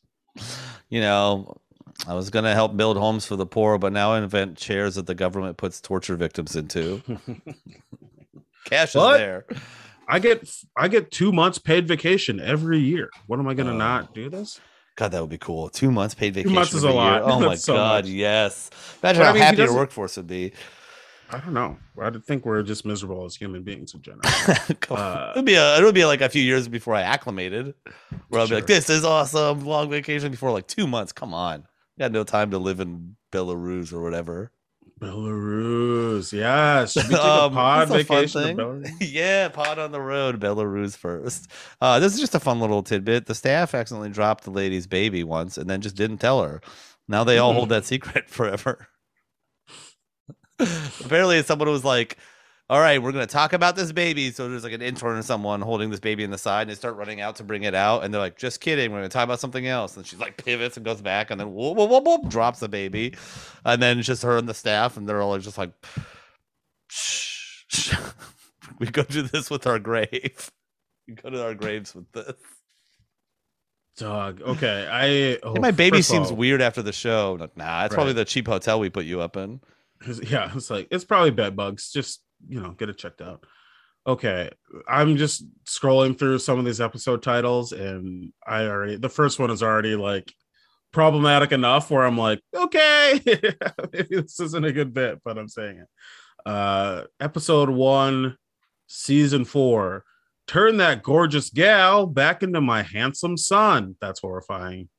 [0.89, 1.61] you know,
[2.07, 5.05] I was gonna help build homes for the poor, but now I invent chairs that
[5.07, 7.01] the government puts torture victims into.
[8.65, 9.45] Cash is there.
[10.07, 13.09] I get I get two months paid vacation every year.
[13.27, 13.77] What am I gonna Oh.
[13.77, 14.59] not do this?
[14.95, 15.69] God, that would be cool.
[15.69, 16.49] Two months paid vacation.
[16.51, 16.95] Two months is a year.
[16.95, 17.21] lot.
[17.23, 18.11] Oh my so god, much.
[18.11, 18.69] yes.
[19.01, 20.53] Imagine But I how mean, happy your workforce would be.
[21.31, 21.77] I don't know.
[21.99, 24.21] I think we're just miserable as human beings in general.
[24.91, 27.73] Uh, it would be a, it would be like a few years before I acclimated,
[28.29, 31.63] where I'll be like, "This is awesome, long vacation." Before like two months, come on,
[31.99, 34.51] got no time to live in Belarus or whatever.
[34.99, 36.93] Belarus, yes.
[36.93, 38.57] Should we take Um, a pod a vacation to thing.
[38.57, 38.91] Belarus?
[39.01, 41.49] yeah, pod on the road, Belarus first.
[41.81, 43.25] Uh, this is just a fun little tidbit.
[43.25, 46.61] The staff accidentally dropped the lady's baby once and then just didn't tell her.
[47.07, 48.87] Now they all hold that secret forever.
[50.59, 52.17] Apparently, someone was like,
[52.73, 54.31] all right, we're gonna talk about this baby.
[54.31, 56.75] So there's like an intern or someone holding this baby in the side, and they
[56.75, 59.25] start running out to bring it out, and they're like, "Just kidding, we're gonna talk
[59.25, 62.03] about something else." And she's like pivots and goes back, and then whoop, whoop, whoop,
[62.03, 63.13] whoop, drops the baby,
[63.63, 65.71] and then it's just her and the staff, and they're all just like,
[66.87, 67.93] shh, shh.
[68.79, 70.49] "We go do this with our grave.
[71.07, 72.33] We go to our graves with this."
[73.97, 74.41] Dog.
[74.41, 74.87] Okay.
[74.89, 77.37] I oh, Hey, my baby seems all, weird after the show.
[77.39, 79.59] Like, nah, it's probably the cheap hotel we put you up in.
[80.23, 81.91] Yeah, it's like it's probably bed bugs.
[81.91, 83.45] Just you know, get it checked out.
[84.05, 84.49] Okay,
[84.87, 89.49] I'm just scrolling through some of these episode titles, and I already the first one
[89.49, 90.33] is already like
[90.91, 93.19] problematic enough where I'm like, okay,
[93.93, 95.87] maybe this isn't a good bit, but I'm saying it.
[96.45, 98.37] Uh, episode one,
[98.87, 100.03] season four.
[100.47, 103.95] Turn that gorgeous gal back into my handsome son.
[104.01, 104.89] That's horrifying.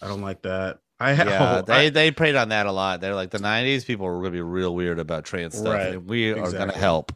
[0.00, 0.78] I don't like that.
[1.04, 1.28] I have.
[1.28, 3.00] Yeah, they they preyed on that a lot.
[3.00, 6.08] They're like the '90s people were gonna be real weird about trans stuff, Right, and
[6.08, 7.12] we are gonna help.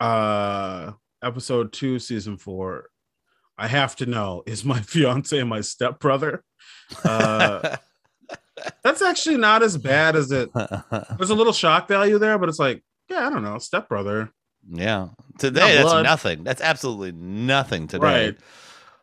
[0.00, 0.92] uh
[1.22, 2.90] episode two season four
[3.56, 6.44] i have to know is my fiance and my stepbrother
[7.04, 7.76] uh
[8.82, 12.58] that's actually not as bad as it there's a little shock value there but it's
[12.58, 14.30] like yeah i don't know stepbrother
[14.70, 16.42] yeah, today that's nothing.
[16.42, 18.02] That's absolutely nothing today.
[18.04, 18.36] right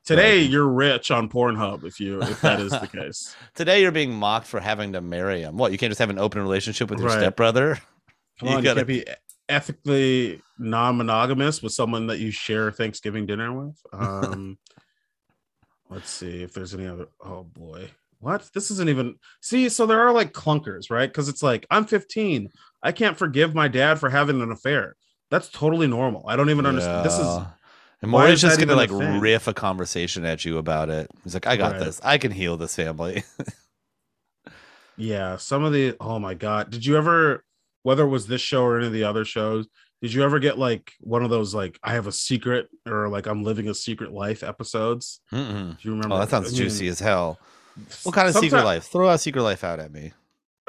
[0.06, 0.50] today Right.
[0.50, 4.48] you're rich on pornhub if you if that is the case Today you're being mocked
[4.48, 5.58] for having to marry him.
[5.58, 5.72] What?
[5.72, 7.20] You can't just have an open relationship with your Right.
[7.20, 7.76] stepbrother?
[8.40, 9.06] come You on gotta- you can't be
[9.50, 14.58] ethically non-monogamous with someone that you share thanksgiving dinner with um
[15.90, 17.90] let's see if there's any other oh boy
[18.20, 21.86] what this isn't even see so there are like clunkers right because it's like i'm
[21.86, 22.50] 15
[22.84, 24.96] i can't forgive my dad for having an affair
[25.30, 27.48] that's totally normal i don't even understand this is Yeah.
[28.02, 31.10] And Maury's just gonna like a riff a conversation at you about it.
[31.24, 31.82] He's like, "I got Right.
[31.82, 32.02] this.
[32.04, 33.24] I can heal this family."
[34.98, 37.44] yeah some of the oh my god did you ever
[37.84, 39.66] whether it was this show or any of the other shows
[40.02, 43.26] did you ever get like one of those like i have a secret or like
[43.26, 45.78] i'm living a secret life episodes Mm-mm.
[45.80, 47.40] do you remember Oh, that sounds I mean, juicy as hell.
[48.04, 48.84] What kind of secret life?
[48.92, 50.12] Throw out secret life out at me.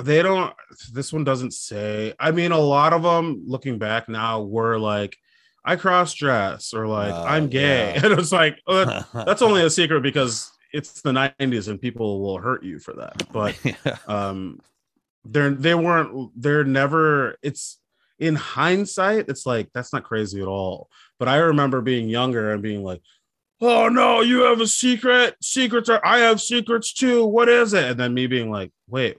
[0.03, 0.55] they don't
[0.93, 5.17] this one doesn't say i mean a lot of them looking back now were like
[5.65, 7.93] i cross dress or like Uh, i'm gay.
[7.95, 8.01] yeah.
[8.05, 12.21] and it's like oh, that- that's only a secret because it's the 90s and people
[12.23, 13.31] will hurt you for that.
[13.31, 13.97] But yeah.
[14.07, 14.59] um
[15.25, 17.79] they're they weren't they're never it's
[18.19, 20.89] in hindsight it's like that's not crazy at all.
[21.19, 23.03] But i remember being younger and being like
[23.61, 27.85] oh no you have a secret secrets are i have secrets too what is it?
[27.85, 29.19] And then me being like wait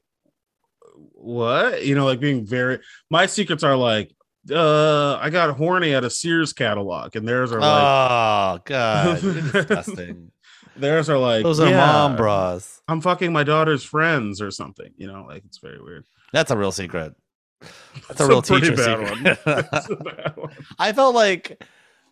[1.13, 1.85] what?
[1.85, 2.79] You know like being very
[3.09, 4.11] my secrets are like
[4.51, 10.31] uh i got horny at a sears catalog and theirs are like Oh god, disgusting.
[10.75, 12.81] theirs are like Those are yeah, mom bras.
[12.87, 16.57] i'm fucking my daughter's friends or something you know like it's very weird That's a
[16.57, 17.13] real secret.
[17.61, 19.09] That's It's a real teacher secret.
[19.09, 19.25] one.
[19.73, 20.51] It's a bad one.
[20.77, 21.63] I felt like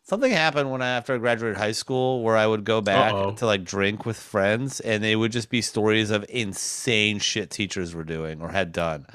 [0.04, 3.32] something happened when I after I graduated high school where I would go back Uh-oh.
[3.36, 7.94] to like drink with friends and they would just be stories of insane shit teachers
[7.94, 9.06] were doing or had done.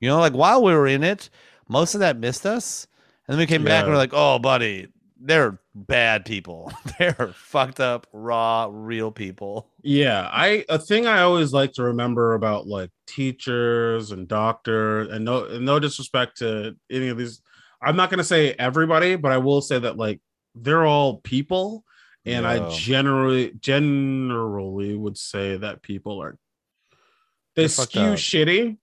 [0.00, 1.30] You know, like while we were in it,
[1.68, 2.86] most of that missed us.
[3.28, 4.88] And then we came back and we're like, oh buddy,
[5.20, 6.72] they're bad people.
[6.98, 9.68] they're fucked up, raw, real people.
[9.82, 15.24] Yeah, I a thing I always like to remember about like teachers and doctors, and
[15.24, 17.40] no and no disrespect to any of these.
[17.82, 20.20] I'm not gonna say everybody, but I will say that like
[20.54, 21.84] they're all people,
[22.24, 26.38] and I generally generally would say that people are
[27.54, 28.76] they They're skew shitty,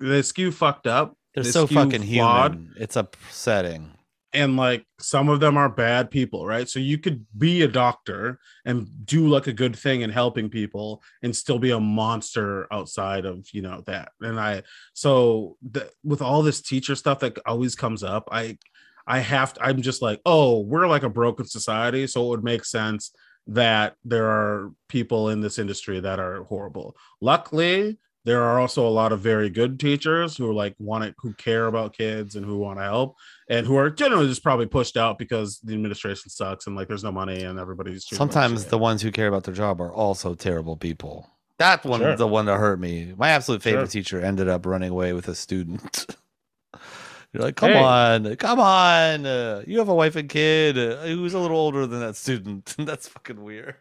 [0.00, 2.54] they skew fucked up, They're They so fucking flawed.
[2.54, 2.74] human.
[2.76, 3.94] It's upsetting.
[4.34, 6.68] and like some of them are bad people, right?
[6.68, 11.02] So you could be a doctor and do like a good thing in helping people
[11.22, 14.10] and still be a monster outside of you know that.
[14.20, 14.62] And I
[14.92, 15.56] so
[16.04, 18.58] with all this teacher stuff that always comes up, I
[19.06, 22.44] I have to, I'm just like, oh, we're like a broken society, so it would
[22.44, 23.10] make sense
[23.46, 26.94] that there are people in this industry that are horrible.
[27.22, 27.96] Luckily,
[28.28, 31.66] there are also a lot of very good teachers who like want it who care
[31.66, 33.16] about kids and who want to help
[33.48, 37.02] and who are generally just probably pushed out because the administration sucks and like there's
[37.04, 40.76] no money and everybody's Sometimes the ones who care about their job are also terrible
[40.76, 41.28] people.
[41.58, 42.16] That one, Sure.
[42.16, 43.14] the one that hurt me.
[43.16, 44.02] My absolute favorite Sure.
[44.02, 46.06] teacher ended up running away with a student.
[47.32, 47.82] You're like, come Hey.
[47.82, 49.26] on, come on.
[49.26, 52.74] Uh, you have a wife and kid uh, who's a little older than that student.
[52.78, 53.74] That's fucking weird.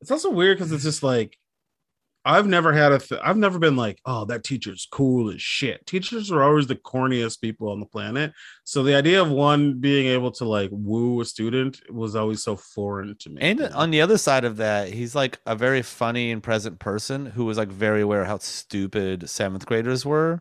[0.00, 1.38] it's also weird because it's just like
[2.24, 5.84] I've never had a th- I've never been like oh that teacher's cool as shit.
[5.86, 8.32] Teachers are always the corniest people on the planet.
[8.64, 12.56] So the idea of one being able to like woo a student was always so
[12.56, 13.40] foreign to me.
[13.40, 17.26] And on the other side of that, he's like a very funny and present person
[17.26, 20.40] who was like very aware how stupid seventh graders were.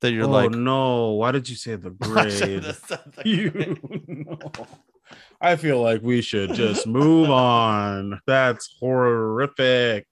[0.00, 1.12] that you're oh like no!
[1.12, 2.62] Why did you say the grade?
[2.62, 3.76] the you
[4.06, 4.38] no.
[5.40, 8.20] I feel like we should just move on.
[8.26, 10.06] That's horrific.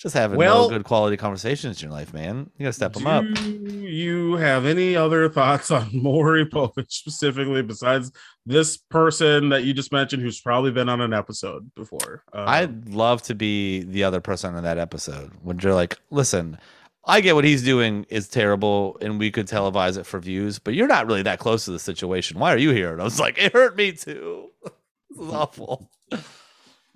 [0.00, 2.50] Just having Well- no good quality conversations in your life, man.
[2.56, 3.22] You gotta step them up.
[3.34, 3.50] Do
[3.86, 8.10] you have any other thoughts on Maury Povich specifically besides
[8.46, 12.24] this person that you just mentioned who's probably been on an episode before?
[12.32, 16.56] Um, I'd love to be the other person in that episode when you're like, listen,
[17.04, 20.72] I get what he's doing is terrible and we could televise it for views, but
[20.72, 22.38] you're not really that close to the situation.
[22.38, 22.92] Why are you here?
[22.92, 24.48] And I was like, it hurt me too.
[25.10, 25.90] this is awful.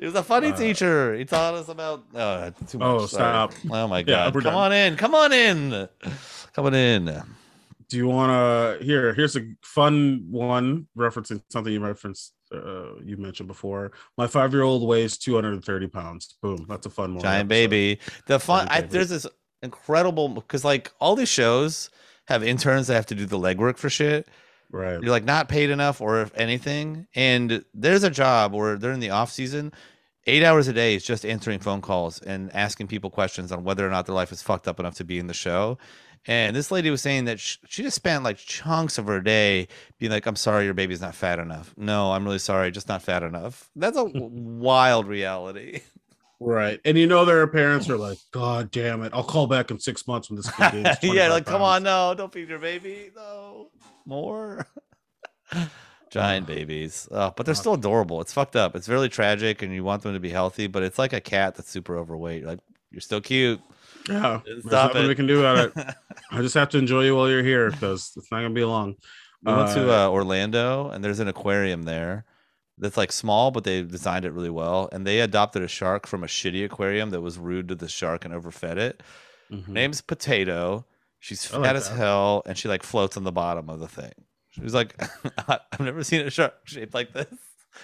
[0.05, 1.15] He was a funny Uh, teacher.
[1.15, 2.87] He taught us about uh, too much.
[2.87, 3.51] Oh, sorry.
[3.51, 3.55] stop.
[3.71, 4.33] Oh my Yeah, god.
[4.35, 4.55] Come done.
[4.55, 4.97] on in.
[4.97, 5.89] Come on in.
[6.53, 7.23] Come on in.
[7.89, 8.31] do you want
[8.79, 9.15] to here?
[9.15, 12.35] Here's a fun one referencing something you referenced.
[12.55, 13.93] Uh, you mentioned before.
[14.19, 16.35] My five year old weighs 230 pounds.
[16.43, 16.67] Boom.
[16.69, 17.23] That's a fun one.
[17.23, 17.99] Giant baby.
[18.27, 18.69] The fun.
[18.69, 18.93] I, baby.
[18.93, 19.27] there's this
[19.63, 21.89] incredible because like all these shows
[22.29, 24.29] have interns that have to do the legwork for shit.
[24.71, 25.01] Right.
[25.01, 27.07] You're like not paid enough or if anything.
[27.15, 29.73] And there's a job where they're in the off season.
[30.27, 33.87] Eight hours a day is just answering phone calls and asking people questions on whether
[33.87, 35.77] or not their life is fucked up enough to be in the show.
[36.27, 39.69] And this lady was saying that sh- she just spent like chunks of her day
[39.99, 41.75] being like, I'm sorry, your baby's not fat enough.
[41.77, 43.69] No, I'm really sorry, just not fat enough.
[43.77, 45.83] That's a wild reality.
[46.41, 46.81] Right.
[46.85, 49.13] And you know, their parents are like, God damn it.
[49.15, 51.83] I'll call back in six months when this kid gains yeah, 25 like, come on,
[51.83, 53.11] no, don't feed your baby.
[53.15, 53.69] No,
[54.07, 54.67] more.
[56.15, 57.09] Giant babies.
[57.11, 58.21] Oh, but they're still adorable.
[58.21, 58.75] It's fucked up.
[58.77, 61.57] It's really tragic, and you want them to be healthy, but it's like a cat
[61.57, 62.41] that's super overweight.
[62.43, 62.61] You're like,
[62.91, 63.61] you're still cute.
[64.09, 64.41] Yeah.
[64.45, 65.09] There's nothing it.
[65.09, 65.95] we can do about it.
[66.31, 68.65] I just have to enjoy you while you're here because it's not going to be
[68.65, 68.97] long.
[69.43, 72.25] We went to Uh, uh, Orlando, and there's an aquarium there
[72.79, 74.89] that's like small, but they designed it really well.
[74.93, 78.25] And they adopted a shark from a shitty aquarium that was rude to the shark
[78.25, 79.03] and overfed it.
[79.51, 79.69] Mhm.
[79.69, 80.87] Name's Potato.
[81.19, 81.97] She's fat like as that.
[81.97, 84.13] hell, and she like floats on the bottom of the thing.
[84.55, 85.01] She was like,
[85.49, 87.27] I've never seen a shark shaped like this,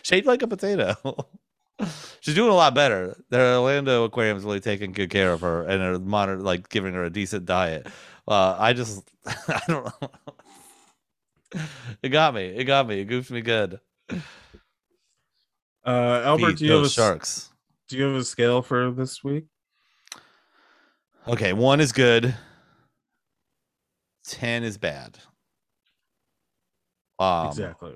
[0.02, 0.94] shaped like a potato.
[2.20, 3.16] She's doing a lot better.
[3.30, 6.92] The Orlando Aquarium is really taking good care of her and are monitor like giving
[6.94, 7.86] her a decent diet.
[8.28, 10.10] Uh, I just, I don't know.
[12.02, 12.44] It got me.
[12.44, 13.00] It got me.
[13.00, 13.80] It goofed me good.
[15.84, 17.48] Uh, Albert, Feed do you, have a, sharks?
[17.88, 19.46] do you have a scale for this week?
[21.26, 22.34] Okay, one is good.
[24.24, 25.18] Ten is bad.
[27.20, 27.94] Um, exactly.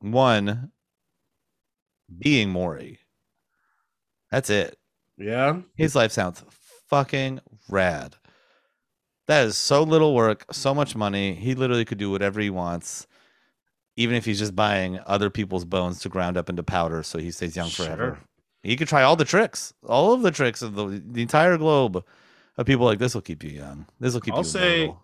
[0.00, 0.70] One
[2.18, 2.98] being Maury.
[4.30, 4.76] That's it.
[5.18, 5.60] Yeah.
[5.74, 6.42] His life sounds
[6.88, 8.16] fucking rad.
[9.26, 11.34] That is so little work, so much money.
[11.34, 13.06] He literally could do whatever he wants,
[13.96, 17.30] even if he's just buying other people's bones to ground up into powder so he
[17.30, 17.96] stays young forever.
[17.96, 18.18] Sure.
[18.62, 22.04] He could try all the tricks, all of the tricks of the, the entire globe
[22.56, 23.86] of people like this will keep you young.
[24.00, 25.02] This will keep I'll you say- immortal."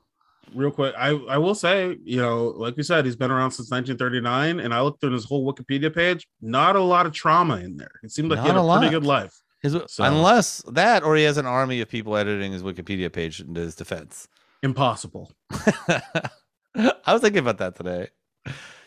[0.54, 3.70] Real quick, I, I will say, you know, like we said, he's been around since
[3.70, 6.26] 1939, and I looked through his whole Wikipedia page.
[6.40, 7.90] Not a lot of trauma in there.
[8.02, 9.34] It seemed like he had a, a pretty good life.
[9.62, 13.40] His, So- unless that or he has an army of people editing his Wikipedia page
[13.40, 14.28] into his defense.
[14.62, 15.32] Impossible.
[15.50, 18.08] I was thinking about that today.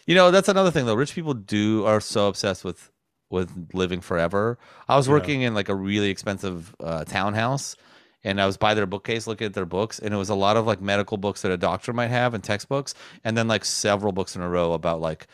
[0.06, 0.96] You know, that's another thing though.
[0.96, 2.92] Rich people do are so obsessed with
[3.30, 4.58] with living forever.
[4.88, 5.14] I was Yeah.
[5.14, 7.76] working in like a really expensive uh, townhouse,
[8.24, 10.58] and I was by their bookcase looking at their books, and it was a lot
[10.58, 12.94] of like medical books that a doctor might have and textbooks,
[13.24, 15.28] and then like several books in a row about like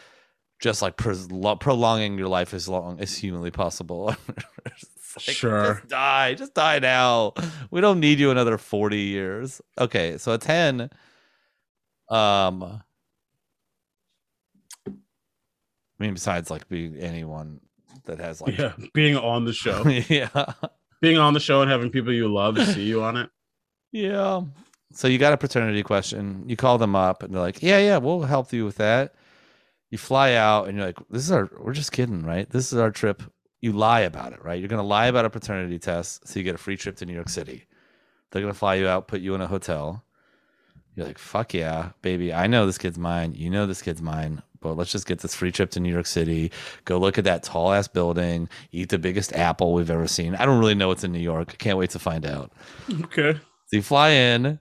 [0.59, 0.93] just like
[1.31, 4.15] lo- prolonging your life as long as humanly possible.
[5.15, 5.75] Like, Sure.
[5.75, 7.35] just die, just die now.
[7.71, 9.61] We don't need you another forty years.
[9.79, 10.89] Okay, so a ten.
[12.09, 12.81] Um,
[14.85, 14.91] I
[15.99, 17.61] mean, besides like being anyone
[18.05, 18.73] that has like, Yeah.
[18.93, 20.51] Being on the show, yeah,
[21.01, 23.29] being on the show and having people you love see you on it.
[23.91, 24.41] yeah.
[24.93, 26.43] So you got a paternity question.
[26.47, 29.15] You call them up, and they're like, "Yeah, yeah, we'll help you with that."
[29.91, 31.49] You fly out, and you're like, "This is our.
[31.59, 32.49] We're just kidding, right?
[32.49, 33.23] This is our trip."
[33.61, 34.59] You lie about it, right?
[34.59, 37.13] You're gonna lie about a paternity test, so you get a free trip to New
[37.13, 37.65] York City.
[38.31, 40.03] They're gonna fly you out, put you in a hotel.
[40.95, 42.33] You're like, "Fuck yeah, baby!
[42.33, 43.33] I know this kid's mine.
[43.35, 46.07] You know this kid's mine." But let's just get this free trip to New York
[46.07, 46.51] City.
[46.85, 48.49] Go look at that tall ass building.
[48.71, 50.33] Eat the biggest apple we've ever seen.
[50.33, 51.51] I don't really know what's in New York.
[51.51, 52.51] I can't wait to find out.
[53.03, 53.33] Okay.
[53.67, 54.59] So you fly in,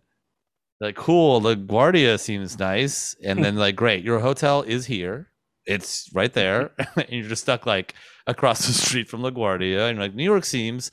[0.78, 3.16] like, cool, LaGuardia seems nice.
[3.24, 5.30] And then, like, great, your hotel is here.
[5.64, 6.72] It's right there.
[6.78, 7.00] Mm-hmm.
[7.00, 7.94] and you're just stuck, like,
[8.26, 9.88] across the street from LaGuardia.
[9.88, 10.90] And, like, New York seems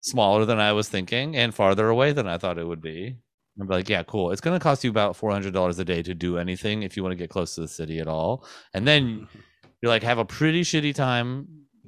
[0.00, 3.18] smaller than I was thinking and farther away than I thought it would be.
[3.60, 4.30] I'm like, yeah, cool.
[4.30, 7.12] It's going to cost you about $400 a day to do anything if you want
[7.12, 8.46] to get close to the city at all.
[8.72, 9.28] And then
[9.82, 11.46] you like have a pretty shitty time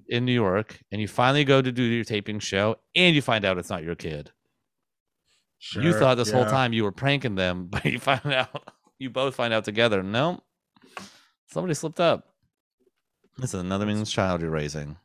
[0.08, 3.44] in New York and you finally go to do your taping show and you find
[3.44, 4.30] out it's not your kid.
[5.58, 9.08] Sure, you thought this whole time you were pranking them, but you find out you
[9.08, 10.02] both find out together.
[10.02, 10.42] No,
[11.46, 12.34] somebody slipped up.
[13.38, 14.98] This is another meaningless child you're raising,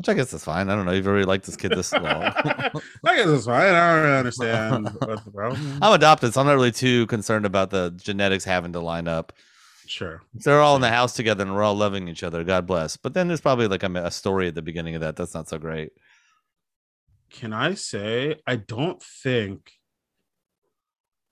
[0.00, 0.70] which I guess is fine.
[0.70, 0.92] I don't know.
[0.92, 2.04] You've already liked this kid this long.
[2.04, 2.70] I
[3.16, 3.74] guess it's fine.
[3.74, 5.78] I don't really understand what the problem.
[5.82, 9.34] I'm adopted, so I'm not really too concerned about the genetics having to line up.
[9.84, 10.22] Sure.
[10.32, 12.44] They're all in the house together and we're all loving each other.
[12.44, 12.96] God bless.
[12.96, 15.16] But then there's probably like a, a story at the beginning of that.
[15.16, 15.90] That's not so great.
[17.28, 19.70] Can I say I don't think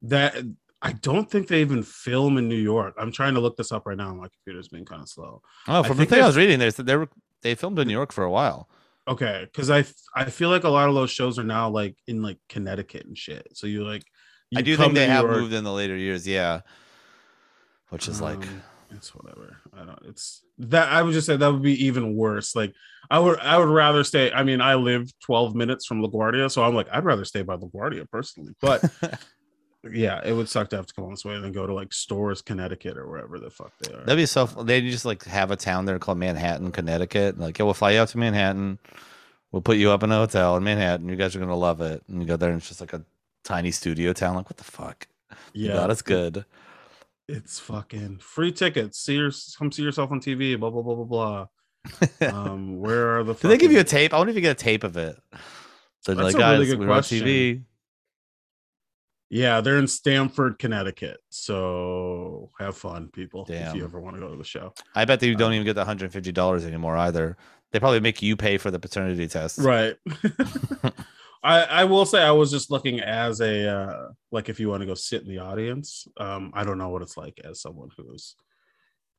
[0.02, 0.34] that
[0.82, 2.96] I don't think they even film in New York.
[2.98, 4.12] I'm trying to look this up right now.
[4.12, 5.40] My computer's being kind of slow.
[5.66, 7.08] Oh, from the thing I was reading, there's they were
[7.43, 8.68] they filmed in New York for a while.
[9.07, 9.84] Okay, because I
[10.14, 13.16] I feel like a lot of those shows are now like in like Connecticut and
[13.16, 13.49] shit.
[13.55, 14.05] So you like
[14.55, 16.61] I do think they have York, moved in the later years, yeah.
[17.89, 19.57] Which is like um, it's whatever.
[19.74, 19.99] I don't.
[20.05, 22.55] It's that I would just say that would be even worse.
[22.55, 22.74] Like
[23.11, 24.32] I would I would rather stay.
[24.32, 27.57] I mean, I live 12 minutes from LaGuardia, so I'm like I'd rather stay by
[27.57, 28.55] LaGuardia personally.
[28.61, 28.84] But
[29.84, 31.72] yeah, it would suck to have to come all this way and then go to
[31.74, 33.98] like Storrs, Connecticut, or wherever the fuck they are.
[34.04, 37.34] that'd be so they just like have a town there called Manhattan, Connecticut.
[37.36, 38.78] and Like, yeah, we'll fly you out to Manhattan.
[39.52, 41.08] We'll put you up in a hotel in Manhattan.
[41.08, 42.02] You guys are gonna love it.
[42.08, 43.02] And you go there and it's just like a
[43.44, 44.34] tiny studio town.
[44.36, 45.06] Like, what the fuck?
[45.54, 46.44] yeah, it's good.
[47.28, 48.98] It's fucking free tickets.
[48.98, 50.58] See your come see yourself on TV.
[50.58, 51.46] Blah blah blah blah blah.
[52.20, 53.34] Um, where are the?
[53.40, 54.12] Do they give you a tape?
[54.12, 55.16] I wonder if you get a tape of it.
[56.00, 57.26] So That's like, a really guys, good on question.
[57.26, 57.62] TV.
[59.30, 61.18] Yeah, they're in Stamford, Connecticut.
[61.28, 63.46] So have fun, people.
[63.48, 64.72] If you ever want to go to the show.
[64.94, 67.36] I bet they don't Um, even get the hundred fifty dollars anymore either.
[67.70, 69.58] They probably make you pay for the paternity test.
[69.58, 69.96] Right.
[71.42, 74.80] I, I will say I was just looking as a uh like if you want
[74.80, 76.08] to go sit in the audience.
[76.16, 78.34] Um, I don't know what it's like as someone who's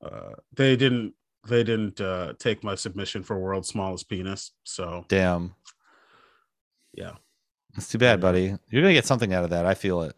[0.03, 1.14] uh they didn't
[1.47, 4.51] they didn't uh take my submission for world's smallest penis.
[4.64, 5.53] So Damn.
[6.93, 7.14] Yeah.
[7.78, 8.56] It's too bad, buddy.
[8.70, 9.66] You're gonna get something out of that.
[9.66, 10.18] I feel it.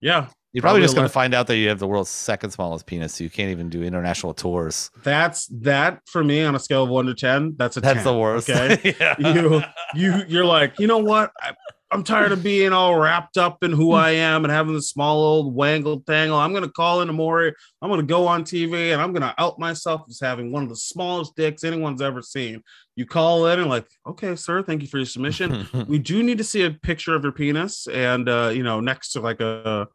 [0.00, 2.86] yeah, You're probably, Probably just gonna find out that you have the world's second smallest
[2.86, 4.90] penis, so you can't even do international tours.
[5.02, 7.54] that's that for me on a scale of one to ten.
[7.56, 8.50] That's a That's 10, the worst.
[8.50, 8.94] Okay.
[9.00, 9.14] yeah.
[9.18, 9.62] you
[9.94, 11.54] you you're like you know what I,
[11.90, 15.18] i'm tired of being all wrapped up in who i am and having this small
[15.18, 17.54] old wangle tangle i'm gonna call in Amori.
[17.80, 20.76] i'm gonna go on tv and i'm gonna out myself as having one of the
[20.76, 22.62] smallest dicks anyone's ever seen.
[22.96, 25.68] You call in and like okay sir thank you for your submission.
[25.86, 29.12] We do need to see a picture of your penis and uh you know next
[29.12, 29.86] to like a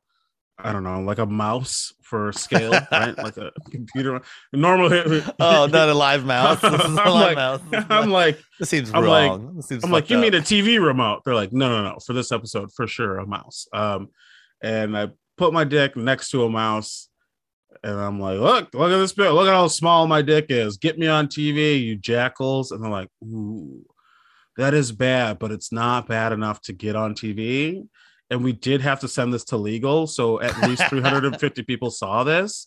[0.64, 3.18] I don't know, like a mouse for scale, right?
[3.18, 4.22] Like a computer.
[4.54, 4.90] normal.
[5.40, 6.62] oh, not a live mouse.
[6.62, 7.62] This is a I'm live like- mouse.
[7.72, 9.56] This, I'm not- like, this seems I'm like- wrong.
[9.56, 10.22] This seems I'm like, you up.
[10.24, 11.22] need a TV remote.
[11.26, 11.98] They're like, no, no, no.
[12.06, 13.68] For this episode, for sure, a mouse.
[13.74, 14.10] Um,
[14.62, 17.08] and I put my dick next to a mouse,
[17.84, 19.32] and I'm like, look, look at this bit.
[19.32, 20.78] Look at how small my dick is.
[20.78, 22.72] Get me on TV, you jackals.
[22.72, 23.84] And they're like, ooh,
[24.58, 27.88] that is bad, but it's not bad enough to get on TV.
[28.32, 32.24] And we did have to send this to legal, so at least 350 people saw
[32.24, 32.66] this.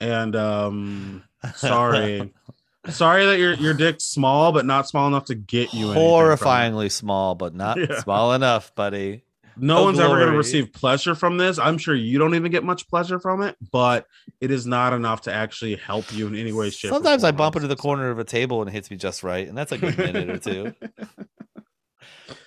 [0.00, 1.22] And um,
[1.54, 2.34] sorry.
[2.88, 6.00] Sorry that your your dick's small, but not small enough to get you anything from
[6.00, 6.00] it.
[6.40, 8.00] horrifyingly small, but not Yeah.
[8.00, 9.24] small enough, buddy.
[9.58, 11.58] No Oh, one's ever going to receive pleasure from this.
[11.58, 14.06] I'm sure you don't even get much pleasure from it, but
[14.40, 16.90] it is not enough to actually help you in any way, shape.
[16.90, 19.46] Sometimes I bump into the corner of a table and it hits me just right,
[19.46, 20.74] and that's a good minute or two.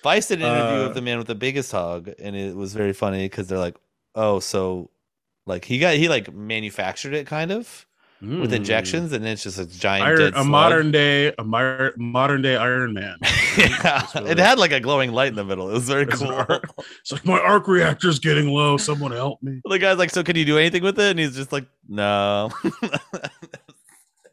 [0.04, 2.74] Vice did an interview Uh, of the man with the biggest hog, and it was
[2.74, 3.76] very funny because they're like,
[4.16, 4.90] "Oh, so
[5.48, 7.86] like he got he like manufactured it kind of
[8.22, 8.58] with Mm.
[8.58, 12.44] injections, and then it's just a giant Iron, a slug." modern day, a mar- modern
[12.44, 13.18] day Iron Man.
[13.58, 15.68] yeah, really- it had like a glowing light in the middle.
[15.70, 16.30] It was very cool.
[16.32, 16.70] arc.
[17.00, 18.78] It's like my arc reactor's getting low.
[18.78, 19.62] Someone help me.
[19.66, 22.52] the guy's like, "So can you do anything with it?" And he's just like, "No."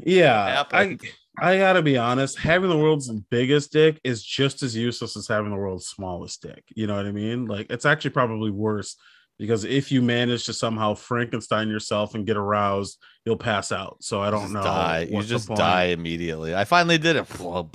[0.00, 0.96] Yeah, I.
[1.40, 2.38] I gotta be honest.
[2.38, 6.64] Having the world's biggest dick is just as useless as having the world's smallest dick.
[6.74, 7.46] You know what I mean?
[7.46, 8.96] Like it's actually probably worse
[9.38, 13.98] because if you manage to somehow Frankenstein yourself and get aroused, you'll pass out.
[14.00, 14.62] So I don't know.
[14.62, 15.08] Die.
[15.10, 16.54] You just die immediately.
[16.54, 17.40] I finally did it.
[17.40, 17.70] all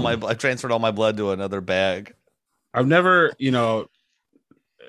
[0.00, 2.14] my I transferred all my blood to another bag.
[2.72, 3.86] I've never, you know,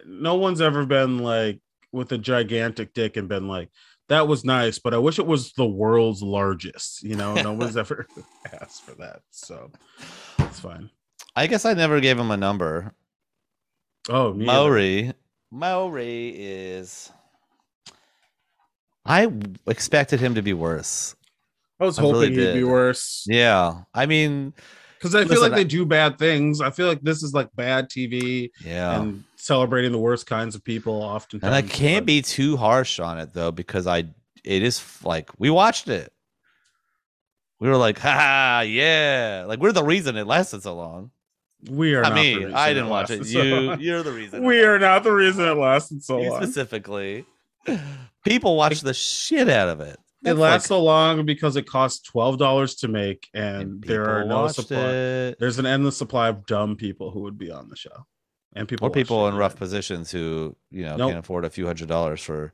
[0.05, 1.59] no one's ever been like
[1.91, 3.69] with a gigantic dick and been like,
[4.13, 7.03] that was nice, but I wish it was the world's largest.
[7.03, 8.07] You know, no one's ever
[8.61, 9.21] asked for that.
[9.31, 9.71] So
[10.39, 10.89] it's fine.
[11.35, 12.93] I guess I never gave him a number.
[14.09, 14.33] Oh.
[14.33, 15.13] Maury.
[15.51, 17.11] Maury is.
[19.05, 19.31] I
[19.67, 21.15] expected him to be worse.
[21.79, 23.81] I was I really hoping he'd be worse Yeah.
[23.93, 24.53] I mean,
[24.97, 26.61] because I feel like they do bad things.
[26.61, 29.01] I feel like this is like bad TV yeah.
[29.01, 31.39] And celebrating the worst kinds of people often.
[31.43, 33.99] And I can't be too harsh on it though, because I
[34.43, 36.11] it is like we watched it.
[37.59, 39.45] We were like, ha, yeah.
[39.47, 41.11] Like we're the reason it lasted so long.
[41.69, 42.53] We are Not not the me.
[42.53, 43.25] I didn't watch it.
[43.25, 43.79] so You, long.
[43.79, 44.43] you're the reason.
[44.45, 46.41] we are not the reason it lasted so You long.
[46.43, 47.25] specifically.
[48.25, 49.97] People watch the shit out of it.
[50.25, 54.09] It lasts like- so long because it costs twelve dollars to make, and, and there
[54.09, 54.77] are no supply.
[54.77, 55.39] it.
[55.39, 58.05] There's an endless supply of dumb people who would be on the show,
[58.55, 61.09] and people or people in rough positions who you know Nope.
[61.09, 62.53] can't afford a few hundred dollars for.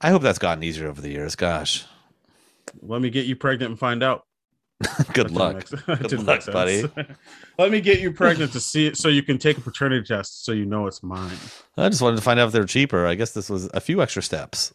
[0.00, 1.34] I hope that's gotten easier over the years.
[1.36, 1.84] Gosh,
[2.82, 4.26] Let me get you pregnant and find out.
[5.14, 5.64] good luck.
[5.88, 6.84] make Good luck, buddy.
[7.58, 10.44] Let me get you pregnant to see it, so you can take a paternity test,
[10.44, 11.36] so you know it's mine.
[11.78, 13.06] I just wanted to find out if they're cheaper.
[13.06, 14.74] I guess this was a few extra steps.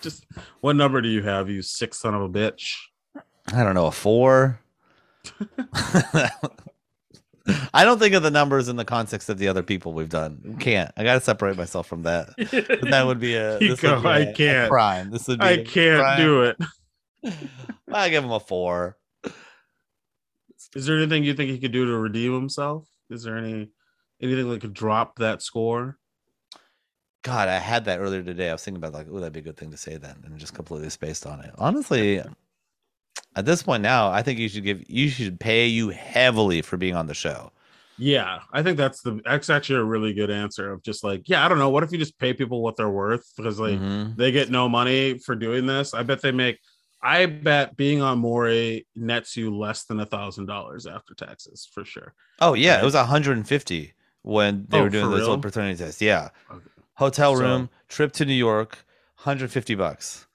[0.00, 0.26] Just
[0.60, 2.74] what number do you have, you sick son of a bitch?
[3.52, 4.60] I don't know a four.
[7.72, 10.56] I don't think of the numbers in the context of the other people we've done.
[10.60, 10.90] Can't.
[10.96, 12.28] I got to separate myself from that.
[12.36, 13.58] But that would be a.
[13.60, 14.70] This would be "I a- a can't.
[14.70, 15.10] crime.
[15.10, 15.44] This would be.
[15.44, 16.18] I a can't crime.
[16.20, 16.56] do it.
[17.92, 18.96] I give him a four.
[20.74, 22.86] Is there anything you think he could do to redeem himself?
[23.10, 23.70] Is there any
[24.20, 25.96] anything that could drop that score?
[27.22, 28.48] God, I had that earlier today.
[28.48, 30.38] I was thinking about like, oh, that'd be a good thing to say then, and
[30.38, 31.52] just completely spaced on it.
[31.58, 32.22] Honestly,
[33.38, 36.76] at this point now, I think you should give you should pay you heavily for
[36.76, 37.52] being on the show.
[38.00, 41.44] Yeah, I think that's the that's actually a really good answer of just like, yeah,
[41.44, 41.70] I don't know.
[41.70, 43.24] What if you just pay people what they're worth?
[43.36, 44.16] Because like Mhm.
[44.16, 45.94] they get no money for doing this.
[45.94, 46.58] I bet they make
[47.00, 51.84] I bet being on Maury nets you less than a thousand dollars after taxes for
[51.84, 52.12] sure.
[52.40, 52.82] Oh yeah, Right.
[52.82, 55.38] it was 150 when they Oh, were doing this real?
[55.38, 56.00] paternity test.
[56.00, 56.64] Yeah, Okay.
[56.94, 58.84] hotel So- room, trip to New York,
[59.16, 60.26] 150 bucks,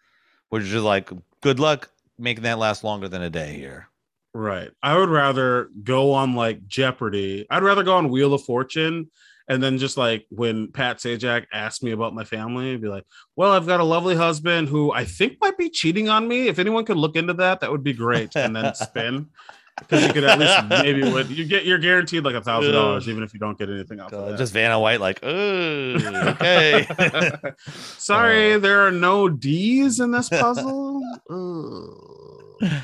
[0.49, 1.09] which is like
[1.41, 3.87] good luck making that last longer than a day here.
[4.33, 4.71] Right.
[4.81, 7.45] I would rather go on like Jeopardy.
[7.49, 9.09] I'd rather go on Wheel of Fortune
[9.47, 13.05] and then just like when Pat Sajak asked me about my family, I'd be like,
[13.35, 16.47] well, I've got a lovely husband who I think might be cheating on me.
[16.47, 18.35] If anyone could look into that, that would be great.
[18.35, 19.27] And then spin.
[19.79, 21.27] Because you could at least maybe win.
[21.29, 24.13] You get you're guaranteed like a thousand dollars, even if you don't get anything off
[24.13, 24.37] Uh, of that.
[24.37, 25.95] just Vanna White, like, oh,
[26.31, 26.85] okay.
[27.97, 28.59] Sorry, Uh.
[28.59, 31.01] there are no D's in this puzzle.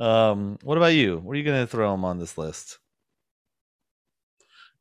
[0.00, 1.18] Um, what about you?
[1.18, 2.78] What are you gonna throw him on this list?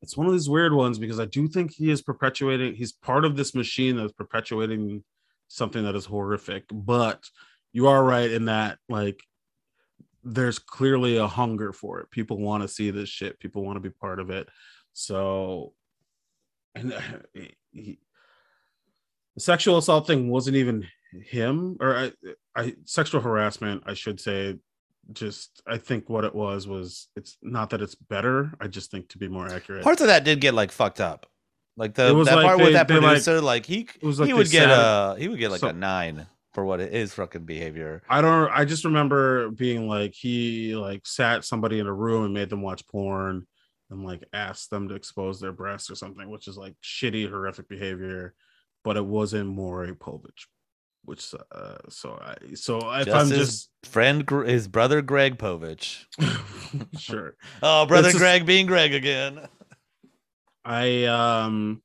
[0.03, 3.25] it's one of these weird ones because I do think he is perpetuating, he's part
[3.25, 5.03] of this machine that's perpetuating
[5.47, 6.65] something that is horrific.
[6.71, 7.23] But
[7.73, 9.19] you are right in that, like,
[10.23, 12.11] there's clearly a hunger for it.
[12.11, 14.47] People want to see this shit, people want to be part of it.
[14.93, 15.73] So,
[16.75, 17.01] and uh,
[17.71, 17.99] he,
[19.35, 20.87] the sexual assault thing wasn't even
[21.23, 22.11] him, or I,
[22.55, 24.57] I sexual harassment, I should say,
[25.13, 28.51] just I think what it was was it's not that it's better.
[28.59, 29.83] I just think to be more accurate.
[29.83, 31.27] Parts of that did get like fucked up.
[31.77, 34.33] Like the that like part they- with that they, like- producer, like, he like he
[34.33, 36.27] would get a he would get like so- a nine
[36.57, 38.01] for what it is fucking behavior.
[38.09, 42.33] I don't I just remember being like he like sat somebody in a room and
[42.33, 43.45] made them watch porn
[43.91, 47.69] and like asked them to expose their breasts or something, which is like shitty, horrific
[47.69, 48.33] behavior.
[48.83, 50.47] But it wasn't Maury Povich,
[51.05, 56.05] which uh so I so if Just I'm his just friend, his brother Greg Povich.
[56.99, 57.35] sure.
[57.61, 59.41] Oh, brother is- Greg being Greg again.
[60.65, 61.83] I um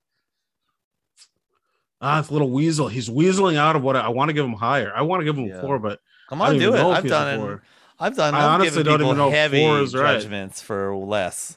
[2.03, 2.89] ah it's a little weasel.
[2.89, 4.93] He's weaseling out of what I, I want to give him higher.
[4.95, 5.61] I want to give him Yeah.
[5.63, 6.81] four, but Come on, do it.
[6.81, 7.61] I've done it.
[8.01, 8.35] I've done.
[8.35, 10.21] I honestly don't even know heavy four is right.
[10.21, 11.57] judgments for less.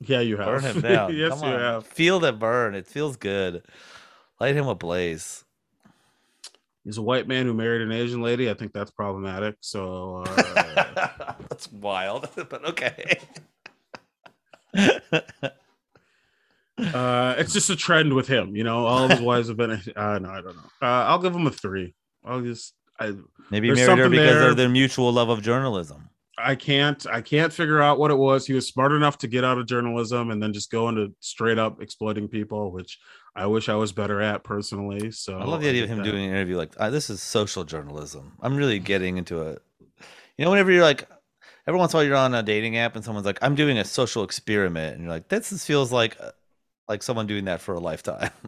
[0.00, 0.46] Yeah, you have.
[0.46, 1.14] Burn him down.
[1.16, 1.60] yes, Come you on.
[1.60, 1.86] have.
[1.86, 2.74] Feel that burn.
[2.74, 3.62] It feels good.
[4.40, 5.44] Light him ablaze.
[6.84, 8.48] He's a white man who married an Asian lady.
[8.48, 9.56] I think that's problematic.
[9.60, 13.20] So uh, That's wild, but okay.
[16.94, 18.56] Uh, it's just a trend with him.
[18.56, 19.70] You know, all of his wives have been.
[19.72, 20.70] Uh, no, I don't know.
[20.82, 21.94] Uh, I'll give him a three.
[22.24, 22.74] I'll just.
[22.98, 23.14] I
[23.50, 24.50] Maybe he married her because there.
[24.50, 26.10] of their mutual love of journalism.
[26.38, 27.06] I can't.
[27.06, 28.46] I can't figure out what it was.
[28.46, 31.58] He was smart enough to get out of journalism and then just go into straight
[31.58, 32.98] up exploiting people, which
[33.34, 35.10] I wish I was better at personally.
[35.10, 36.04] So I love the idea of him that.
[36.04, 38.32] doing an interview like uh, this is social journalism.
[38.40, 39.62] I'm really getting into it.
[40.36, 41.06] You know, whenever you're like,
[41.66, 43.78] every once in a while you're on a dating app and someone's like, "I'm doing
[43.78, 46.16] a social experiment," and you're like, "This feels like
[46.90, 48.30] like someone doing that for a lifetime."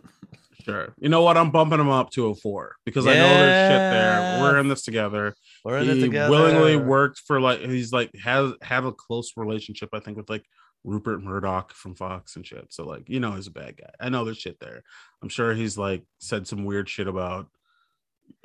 [0.65, 0.95] Sure.
[1.01, 1.37] You know what?
[1.37, 4.41] I'm bumping him up to a four because I know there's shit there.
[4.41, 5.35] We're in this together.
[5.65, 6.31] We're in it together.
[6.31, 10.45] willingly worked for like he's like has had a close relationship i think with like
[10.85, 14.09] rupert murdoch from fox and shit so like you know he's a bad guy i
[14.09, 14.83] know there's shit there
[15.23, 17.47] i'm sure he's like said some weird shit about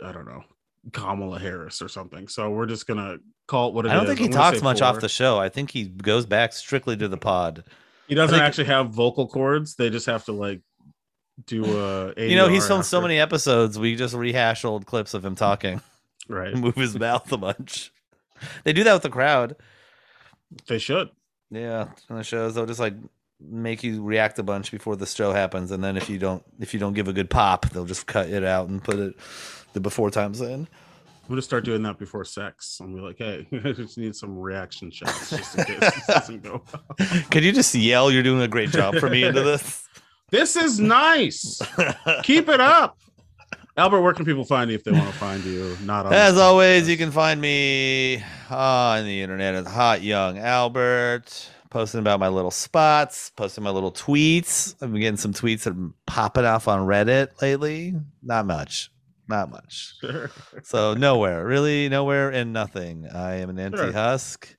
[0.04, 0.44] i don't know
[0.94, 3.18] kamala harris or something so we're just gonna
[3.48, 3.94] call it what it is.
[3.94, 5.40] I don't think he I'm talks much off the show.
[5.40, 7.64] I think he goes back strictly to the pod.
[8.08, 10.62] He doesn't think- actually have vocal cords they just have to like
[11.46, 13.78] do uh You know, he's ADR filmed so many episodes.
[13.78, 15.82] We just rehash old clips of him talking
[16.28, 17.92] right move his mouth a bunch.
[18.64, 19.56] They do that with the crowd.
[20.68, 21.10] they should
[21.52, 22.96] Yeah, on the shows they'll just like
[23.40, 26.74] make you react a bunch before the show happens, and then if you don't if
[26.74, 29.16] you don't give a good pop, they'll just cut it out and put it
[29.74, 30.68] the before times in.
[31.28, 32.80] I'm gonna start doing that before sex.
[32.80, 36.08] I'm gonna be like, hey, I just need some reaction shots just in case this
[36.08, 36.64] doesn't go.
[36.74, 37.22] well.
[37.30, 39.84] Could you just yell you're doing a great job for me into this?
[40.30, 41.62] This is nice.
[42.24, 42.98] Keep it up.
[43.78, 45.78] Albert, where can people find you if they want to find you?
[45.84, 50.38] Not on As always, you can find me ah, on the internet as Hot Young
[50.38, 54.76] Albert, posting about my little spots, posting my little tweets.
[54.82, 57.94] I've been getting some tweets that been popping off on Reddit lately.
[58.22, 58.92] Not much.
[59.30, 59.94] Not much.
[60.02, 60.30] Sure.
[60.64, 63.08] So nowhere, really nowhere and nothing.
[63.14, 63.92] I am an Sure.
[63.92, 64.56] husk.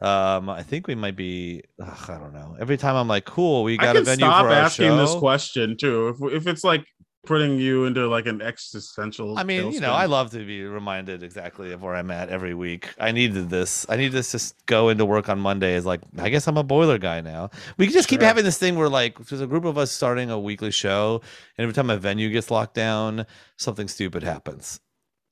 [0.00, 1.62] Um, I think we might be.
[1.82, 2.56] ugh, I don't know.
[2.60, 4.96] Every time I'm like, cool, we I got a venue stop for our asking show.
[4.98, 6.08] this question too.
[6.08, 6.84] If if it's like
[7.26, 9.36] putting you into like an existential.
[9.38, 9.92] I mean, you know.
[9.92, 12.94] I love to be reminded exactly of where I'm at every week.
[12.98, 13.84] I needed this.
[13.88, 16.56] I need this to just go into work on Monday as like, I guess I'm
[16.56, 17.50] a boiler guy now.
[17.76, 18.28] We can just keep Sure.
[18.28, 21.20] having this thing where like there's a group of us starting a weekly show,
[21.58, 23.26] and every time a venue gets locked down,
[23.58, 24.80] something stupid happens.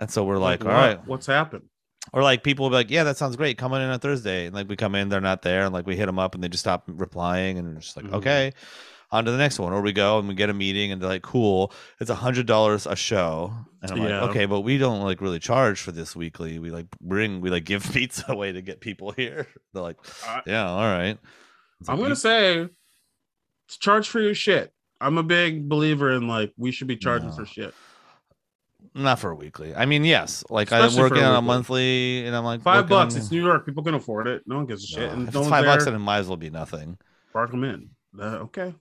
[0.00, 1.64] And so we're like, what- all right, what's happened?
[2.12, 3.56] or like people will be like, yeah, that sounds great.
[3.56, 5.86] Come on in on Thursday, and like we come in, they're not there, and like
[5.86, 8.12] we hit them up, and they just stop replying, and we're just like, Mhm.
[8.14, 8.52] okay,
[9.10, 9.72] on to the next one.
[9.72, 12.46] Or we go and we get a meeting, and they're like, cool, it's a hundred
[12.46, 13.52] dollars a show,
[13.82, 14.20] and I'm Yeah.
[14.22, 16.58] like, okay, but we don't like really charge for this weekly.
[16.58, 19.46] We like bring, we like give pizza away to get people here.
[19.72, 19.96] They're like,
[20.46, 21.18] yeah, all right.
[21.80, 22.68] It's I'm like, gonna say,
[23.80, 24.72] charge for your shit.
[25.00, 27.34] I'm a big believer in like we should be charging No.
[27.36, 27.74] for shit.
[28.94, 29.74] not for a weekly.
[29.74, 32.84] I mean, yes, like Especially I'm working a on a monthly, and I'm like Five
[32.84, 33.14] working bucks.
[33.16, 33.66] It's New York.
[33.66, 34.42] People can afford it.
[34.46, 35.00] No one gives a shit.
[35.00, 35.92] No, And if no it's five bucks, there.
[35.92, 36.96] then it might as well be nothing.
[37.32, 37.90] Bark them in.
[38.18, 38.72] Uh, okay.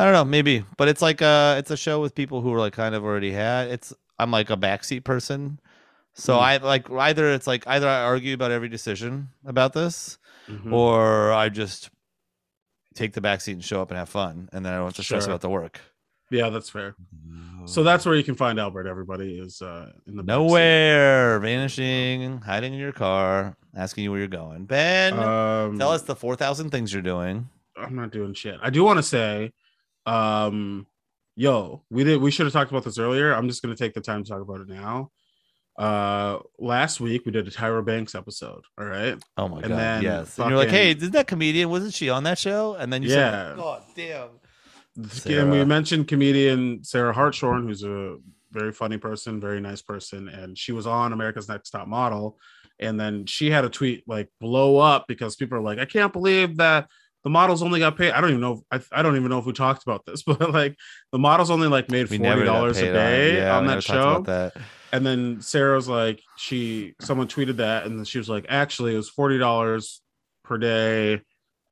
[0.00, 2.58] I don't know, maybe, but it's like uh it's a show with people who are
[2.58, 3.68] like kind of already had.
[3.68, 5.60] It's I'm like a backseat person,
[6.14, 6.40] so Hmm.
[6.44, 10.72] I like either it's like either I argue about every decision about this, Mhm.
[10.72, 11.90] or I just
[12.94, 15.02] take the backseat and show up and have fun, and then I don't have to
[15.02, 15.32] stress Sure.
[15.32, 15.80] about the work.
[16.32, 16.94] yeah, that's fair.
[17.66, 18.86] So that's where you can find Albert.
[18.86, 20.26] Everybody is uh, in the backseat.
[20.26, 24.64] nowhere, vanishing, hiding in your car, asking you where you're going.
[24.64, 27.48] Ben, Um, tell us the four thousand things you're doing.
[27.76, 28.58] I'm not doing shit.
[28.62, 29.52] I do want to say,
[30.06, 30.86] um,
[31.36, 32.20] yo, we did.
[32.20, 33.32] We should have talked about this earlier.
[33.34, 35.10] I'm just gonna take the time to talk about it now.
[35.78, 38.62] Uh, last week we did a Tyra Banks episode.
[38.78, 39.16] All right.
[39.38, 40.38] Oh my And god, then yes.
[40.38, 41.70] And you're like, fucking- hey, did that comedian?
[41.70, 42.74] Wasn't she on that show?
[42.74, 43.48] And then you Yeah.
[43.54, 44.28] said, God damn.
[45.26, 48.16] And we mentioned comedian Sarah Hartshorne, who's a
[48.50, 52.36] very funny person, very nice person, and she was on America's Next Top Model.
[52.78, 56.12] And then she had a tweet like blow up because people are like, I can't
[56.12, 56.88] believe that
[57.24, 58.12] the models only got paid.
[58.12, 58.64] I don't even know.
[58.72, 60.76] If, I, I don't even know if we talked about this, but like
[61.12, 64.22] the models only like made forty dollars a day Yeah, on that show.
[64.22, 64.54] That.
[64.92, 68.96] And then Sarah's like, she someone tweeted that, and then she was like, actually, it
[68.96, 70.00] was forty dollars
[70.44, 71.20] per day,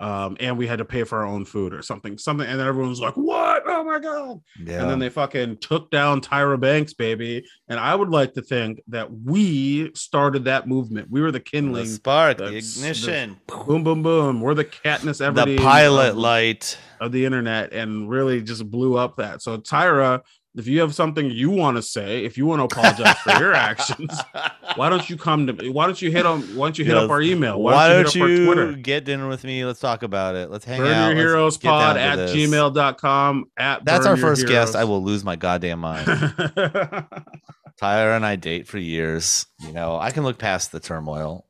[0.00, 2.46] um, and we had to pay for our own food or something, something.
[2.46, 3.62] And then everyone was like, "What?
[3.66, 4.82] Oh my god!" Yeah.
[4.82, 7.44] And then they fucking took down Tyra Banks, baby.
[7.68, 11.10] And I would like to think that we started that movement.
[11.10, 11.86] We were the the kindling.
[11.86, 14.40] spark, the the- ignition, Boom, boom, boom.
[14.40, 16.76] We're the Katniss the pilot of, light.
[17.00, 19.40] of the internet, and really just blew up that.
[19.42, 20.22] So Tyra,
[20.58, 23.54] if you have something you want to say, if you want to apologize for your
[23.54, 24.10] actions,
[24.76, 25.68] why don't you come to me?
[25.68, 26.42] Why don't you hit on?
[26.56, 27.04] Why don't you hit Yes.
[27.04, 27.60] up our email?
[27.62, 28.72] Why, don't you, hit you, up our Twitter?
[28.78, 29.64] get dinner with me?
[29.64, 30.50] Let's talk about it.
[30.50, 31.08] Let's hang Burn out.
[31.08, 32.32] your heroes pod at this.
[32.34, 33.44] gmail.com.
[33.56, 34.74] At That's our first guest.
[34.76, 36.06] I will lose my goddamn mind.
[37.80, 39.46] Tyra and I date for years.
[39.60, 41.44] You know, I can look past the turmoil.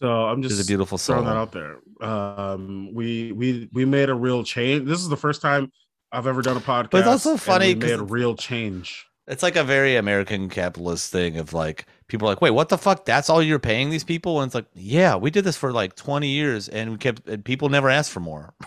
[0.00, 1.16] so I'm She's just a beautiful soul.
[1.16, 1.76] throwing that out there.
[2.00, 4.86] Um, we we we made a real change.
[4.88, 5.70] This is the first time
[6.12, 6.90] I've ever done a podcast.
[6.90, 9.06] But it's also funny made a real change.
[9.26, 12.76] It's like a very American capitalist thing of like people are like, wait, what the
[12.78, 13.04] fuck?
[13.04, 14.40] That's all you're paying these people?
[14.40, 17.44] And it's like, yeah, we did this for like 20 years and we kept and
[17.44, 18.54] people never asked for more.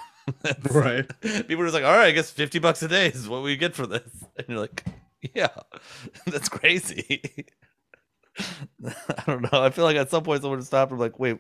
[0.72, 1.06] Right.
[1.22, 3.56] People were just like, all right, I guess 50 bucks a day is what we
[3.58, 4.10] get for this.
[4.38, 4.84] And you're like,
[5.36, 5.50] yeah,
[6.26, 7.46] that's crazy.
[8.84, 9.62] I don't know.
[9.62, 11.38] I feel like at some point someone would stop and like, wait,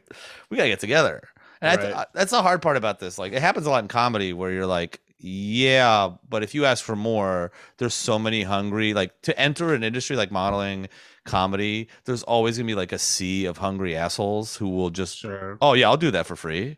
[0.49, 1.21] we gotta get together.
[1.61, 2.07] And I th- Right.
[2.13, 3.17] that's the hard part about this.
[3.17, 6.83] Like, it happens a lot in comedy where you're like, yeah, but if you ask
[6.83, 8.93] for more, there's so many hungry.
[8.93, 10.87] Like to enter an industry like modeling,
[11.25, 15.57] comedy, there's always gonna be like a sea of hungry assholes who will just, Sure.
[15.61, 16.77] oh yeah, I'll do that for free.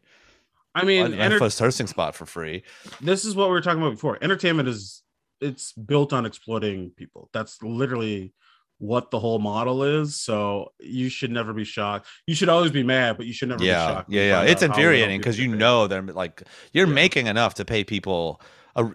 [0.75, 2.63] I mean, An enter- hosting spot for free.
[3.01, 4.17] this is what we were talking about before.
[4.21, 5.01] Entertainment is
[5.41, 7.29] it's built on exploiting people.
[7.33, 8.33] That's literally
[8.79, 10.15] what the whole model is.
[10.15, 12.07] So you should never be shocked.
[12.27, 14.09] You should always be mad, but you should never be yeah, shocked.
[14.09, 14.41] when yeah, yeah.
[14.43, 16.43] It's out how little infuriating because you know they're like
[16.73, 16.93] you're Yeah.
[16.93, 18.41] making enough to pay people
[18.75, 18.89] a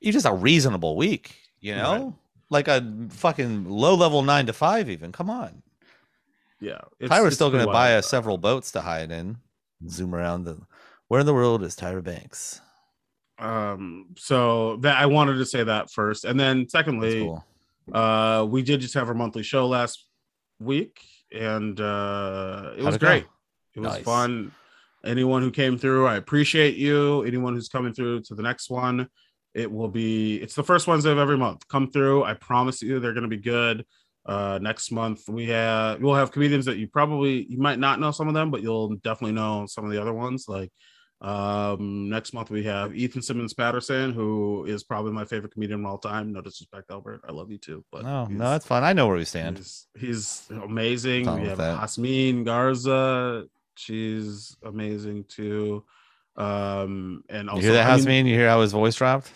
[0.00, 2.12] you just a reasonable week, you know, Right.
[2.50, 4.88] like a fucking low level nine to five.
[4.90, 5.62] Even come on,
[6.60, 6.80] yeah.
[6.98, 9.38] it's- Tyra's it's still going to buy us several boats to hide in.
[9.88, 10.58] Zoom around the.
[11.06, 12.60] Where in the world is Tyra Banks?
[13.38, 17.44] Um, so that I wanted to say that first, and then secondly, cool.
[17.92, 20.06] Uh, we did just have our monthly show last
[20.60, 21.00] week,
[21.32, 23.06] and uh, it How'd was it go?
[23.06, 23.26] great.
[23.74, 24.02] It was Nice.
[24.04, 24.52] fun.
[25.04, 27.22] Anyone who came through, I appreciate you.
[27.22, 29.08] Anyone who's coming through to the next one,
[29.54, 30.36] it will be.
[30.36, 31.66] It's the first Wednesday of every month.
[31.68, 32.24] Come through.
[32.24, 33.84] I promise you, they're going to be good.
[34.26, 38.10] Uh, next month we have we'll have comedians that you probably you might not know
[38.10, 40.44] some of them, but you'll definitely know some of the other ones.
[40.48, 40.70] Like
[41.20, 45.86] um, next month we have Ethan Simmons Patterson, who is probably my favorite comedian of
[45.86, 46.32] all time.
[46.32, 47.22] No disrespect, Albert.
[47.28, 48.84] I love you too, but No, no, that's fine.
[48.84, 49.58] I know where we stand.
[49.58, 51.22] He's, he's amazing.
[51.40, 51.80] We have that.
[51.80, 53.46] Hasmin Garza.
[53.74, 55.84] She's amazing too.
[56.36, 58.28] Um, and also, you hear that, I mean- Hasmin?
[58.28, 59.30] You hear how his voice dropped?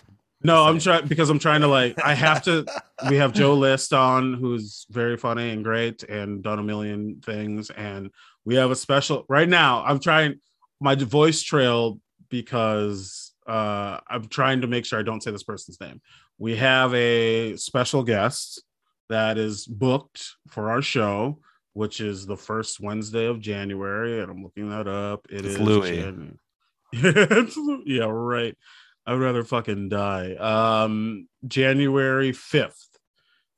[0.44, 2.00] no, I'm trying because I'm trying to like.
[2.04, 2.64] I have to.
[3.10, 7.70] we have Joe List on, who's very funny and great, and done a million things.
[7.70, 8.10] And
[8.44, 9.84] we have a special right now.
[9.84, 10.40] I'm trying.
[10.82, 15.80] My voice trail because uh, I'm trying to make sure I don't say this person's
[15.80, 16.00] name.
[16.38, 18.62] We have a special guest
[19.08, 21.38] that is booked for our show,
[21.74, 25.26] which is the first Wednesday of January, and I'm looking that up.
[25.30, 25.96] It It's is Louis.
[25.96, 26.38] Jan-
[27.86, 28.56] yeah, right.
[29.06, 30.34] I would rather fucking die.
[30.34, 32.88] Um, January 5th.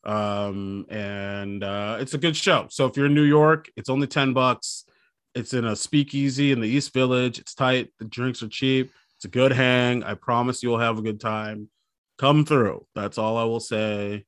[0.05, 2.67] Um, and uh, it's a good show.
[2.71, 4.85] So if you're in New York, it's only 10 bucks.
[5.35, 7.39] It's in a speakeasy in the East Village.
[7.39, 7.90] It's tight.
[7.98, 8.93] The drinks are cheap.
[9.16, 10.02] It's a good hang.
[10.05, 11.69] I promise you'll have a good time.
[12.19, 12.86] Come through.
[12.94, 14.24] That's all I will say.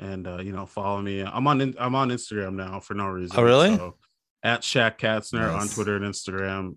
[0.00, 1.22] And uh, you know, follow me.
[1.22, 3.38] I'm on I'm on Instagram now for no reason.
[3.38, 3.76] Oh, really?
[3.76, 3.96] So,
[4.42, 6.76] at Shaq Katzner on Twitter and Instagram.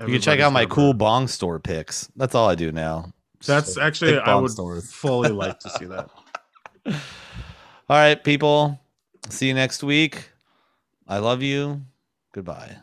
[0.00, 2.10] You can check out my cool bong store pics.
[2.16, 3.12] That's all I do now.
[3.46, 4.90] That's So, actually I would stores.
[4.90, 6.08] fully like to see that.
[6.86, 6.94] All
[7.88, 8.80] right, people.
[9.28, 10.30] See you next week.
[11.06, 11.82] I love you.
[12.32, 12.76] Goodbye.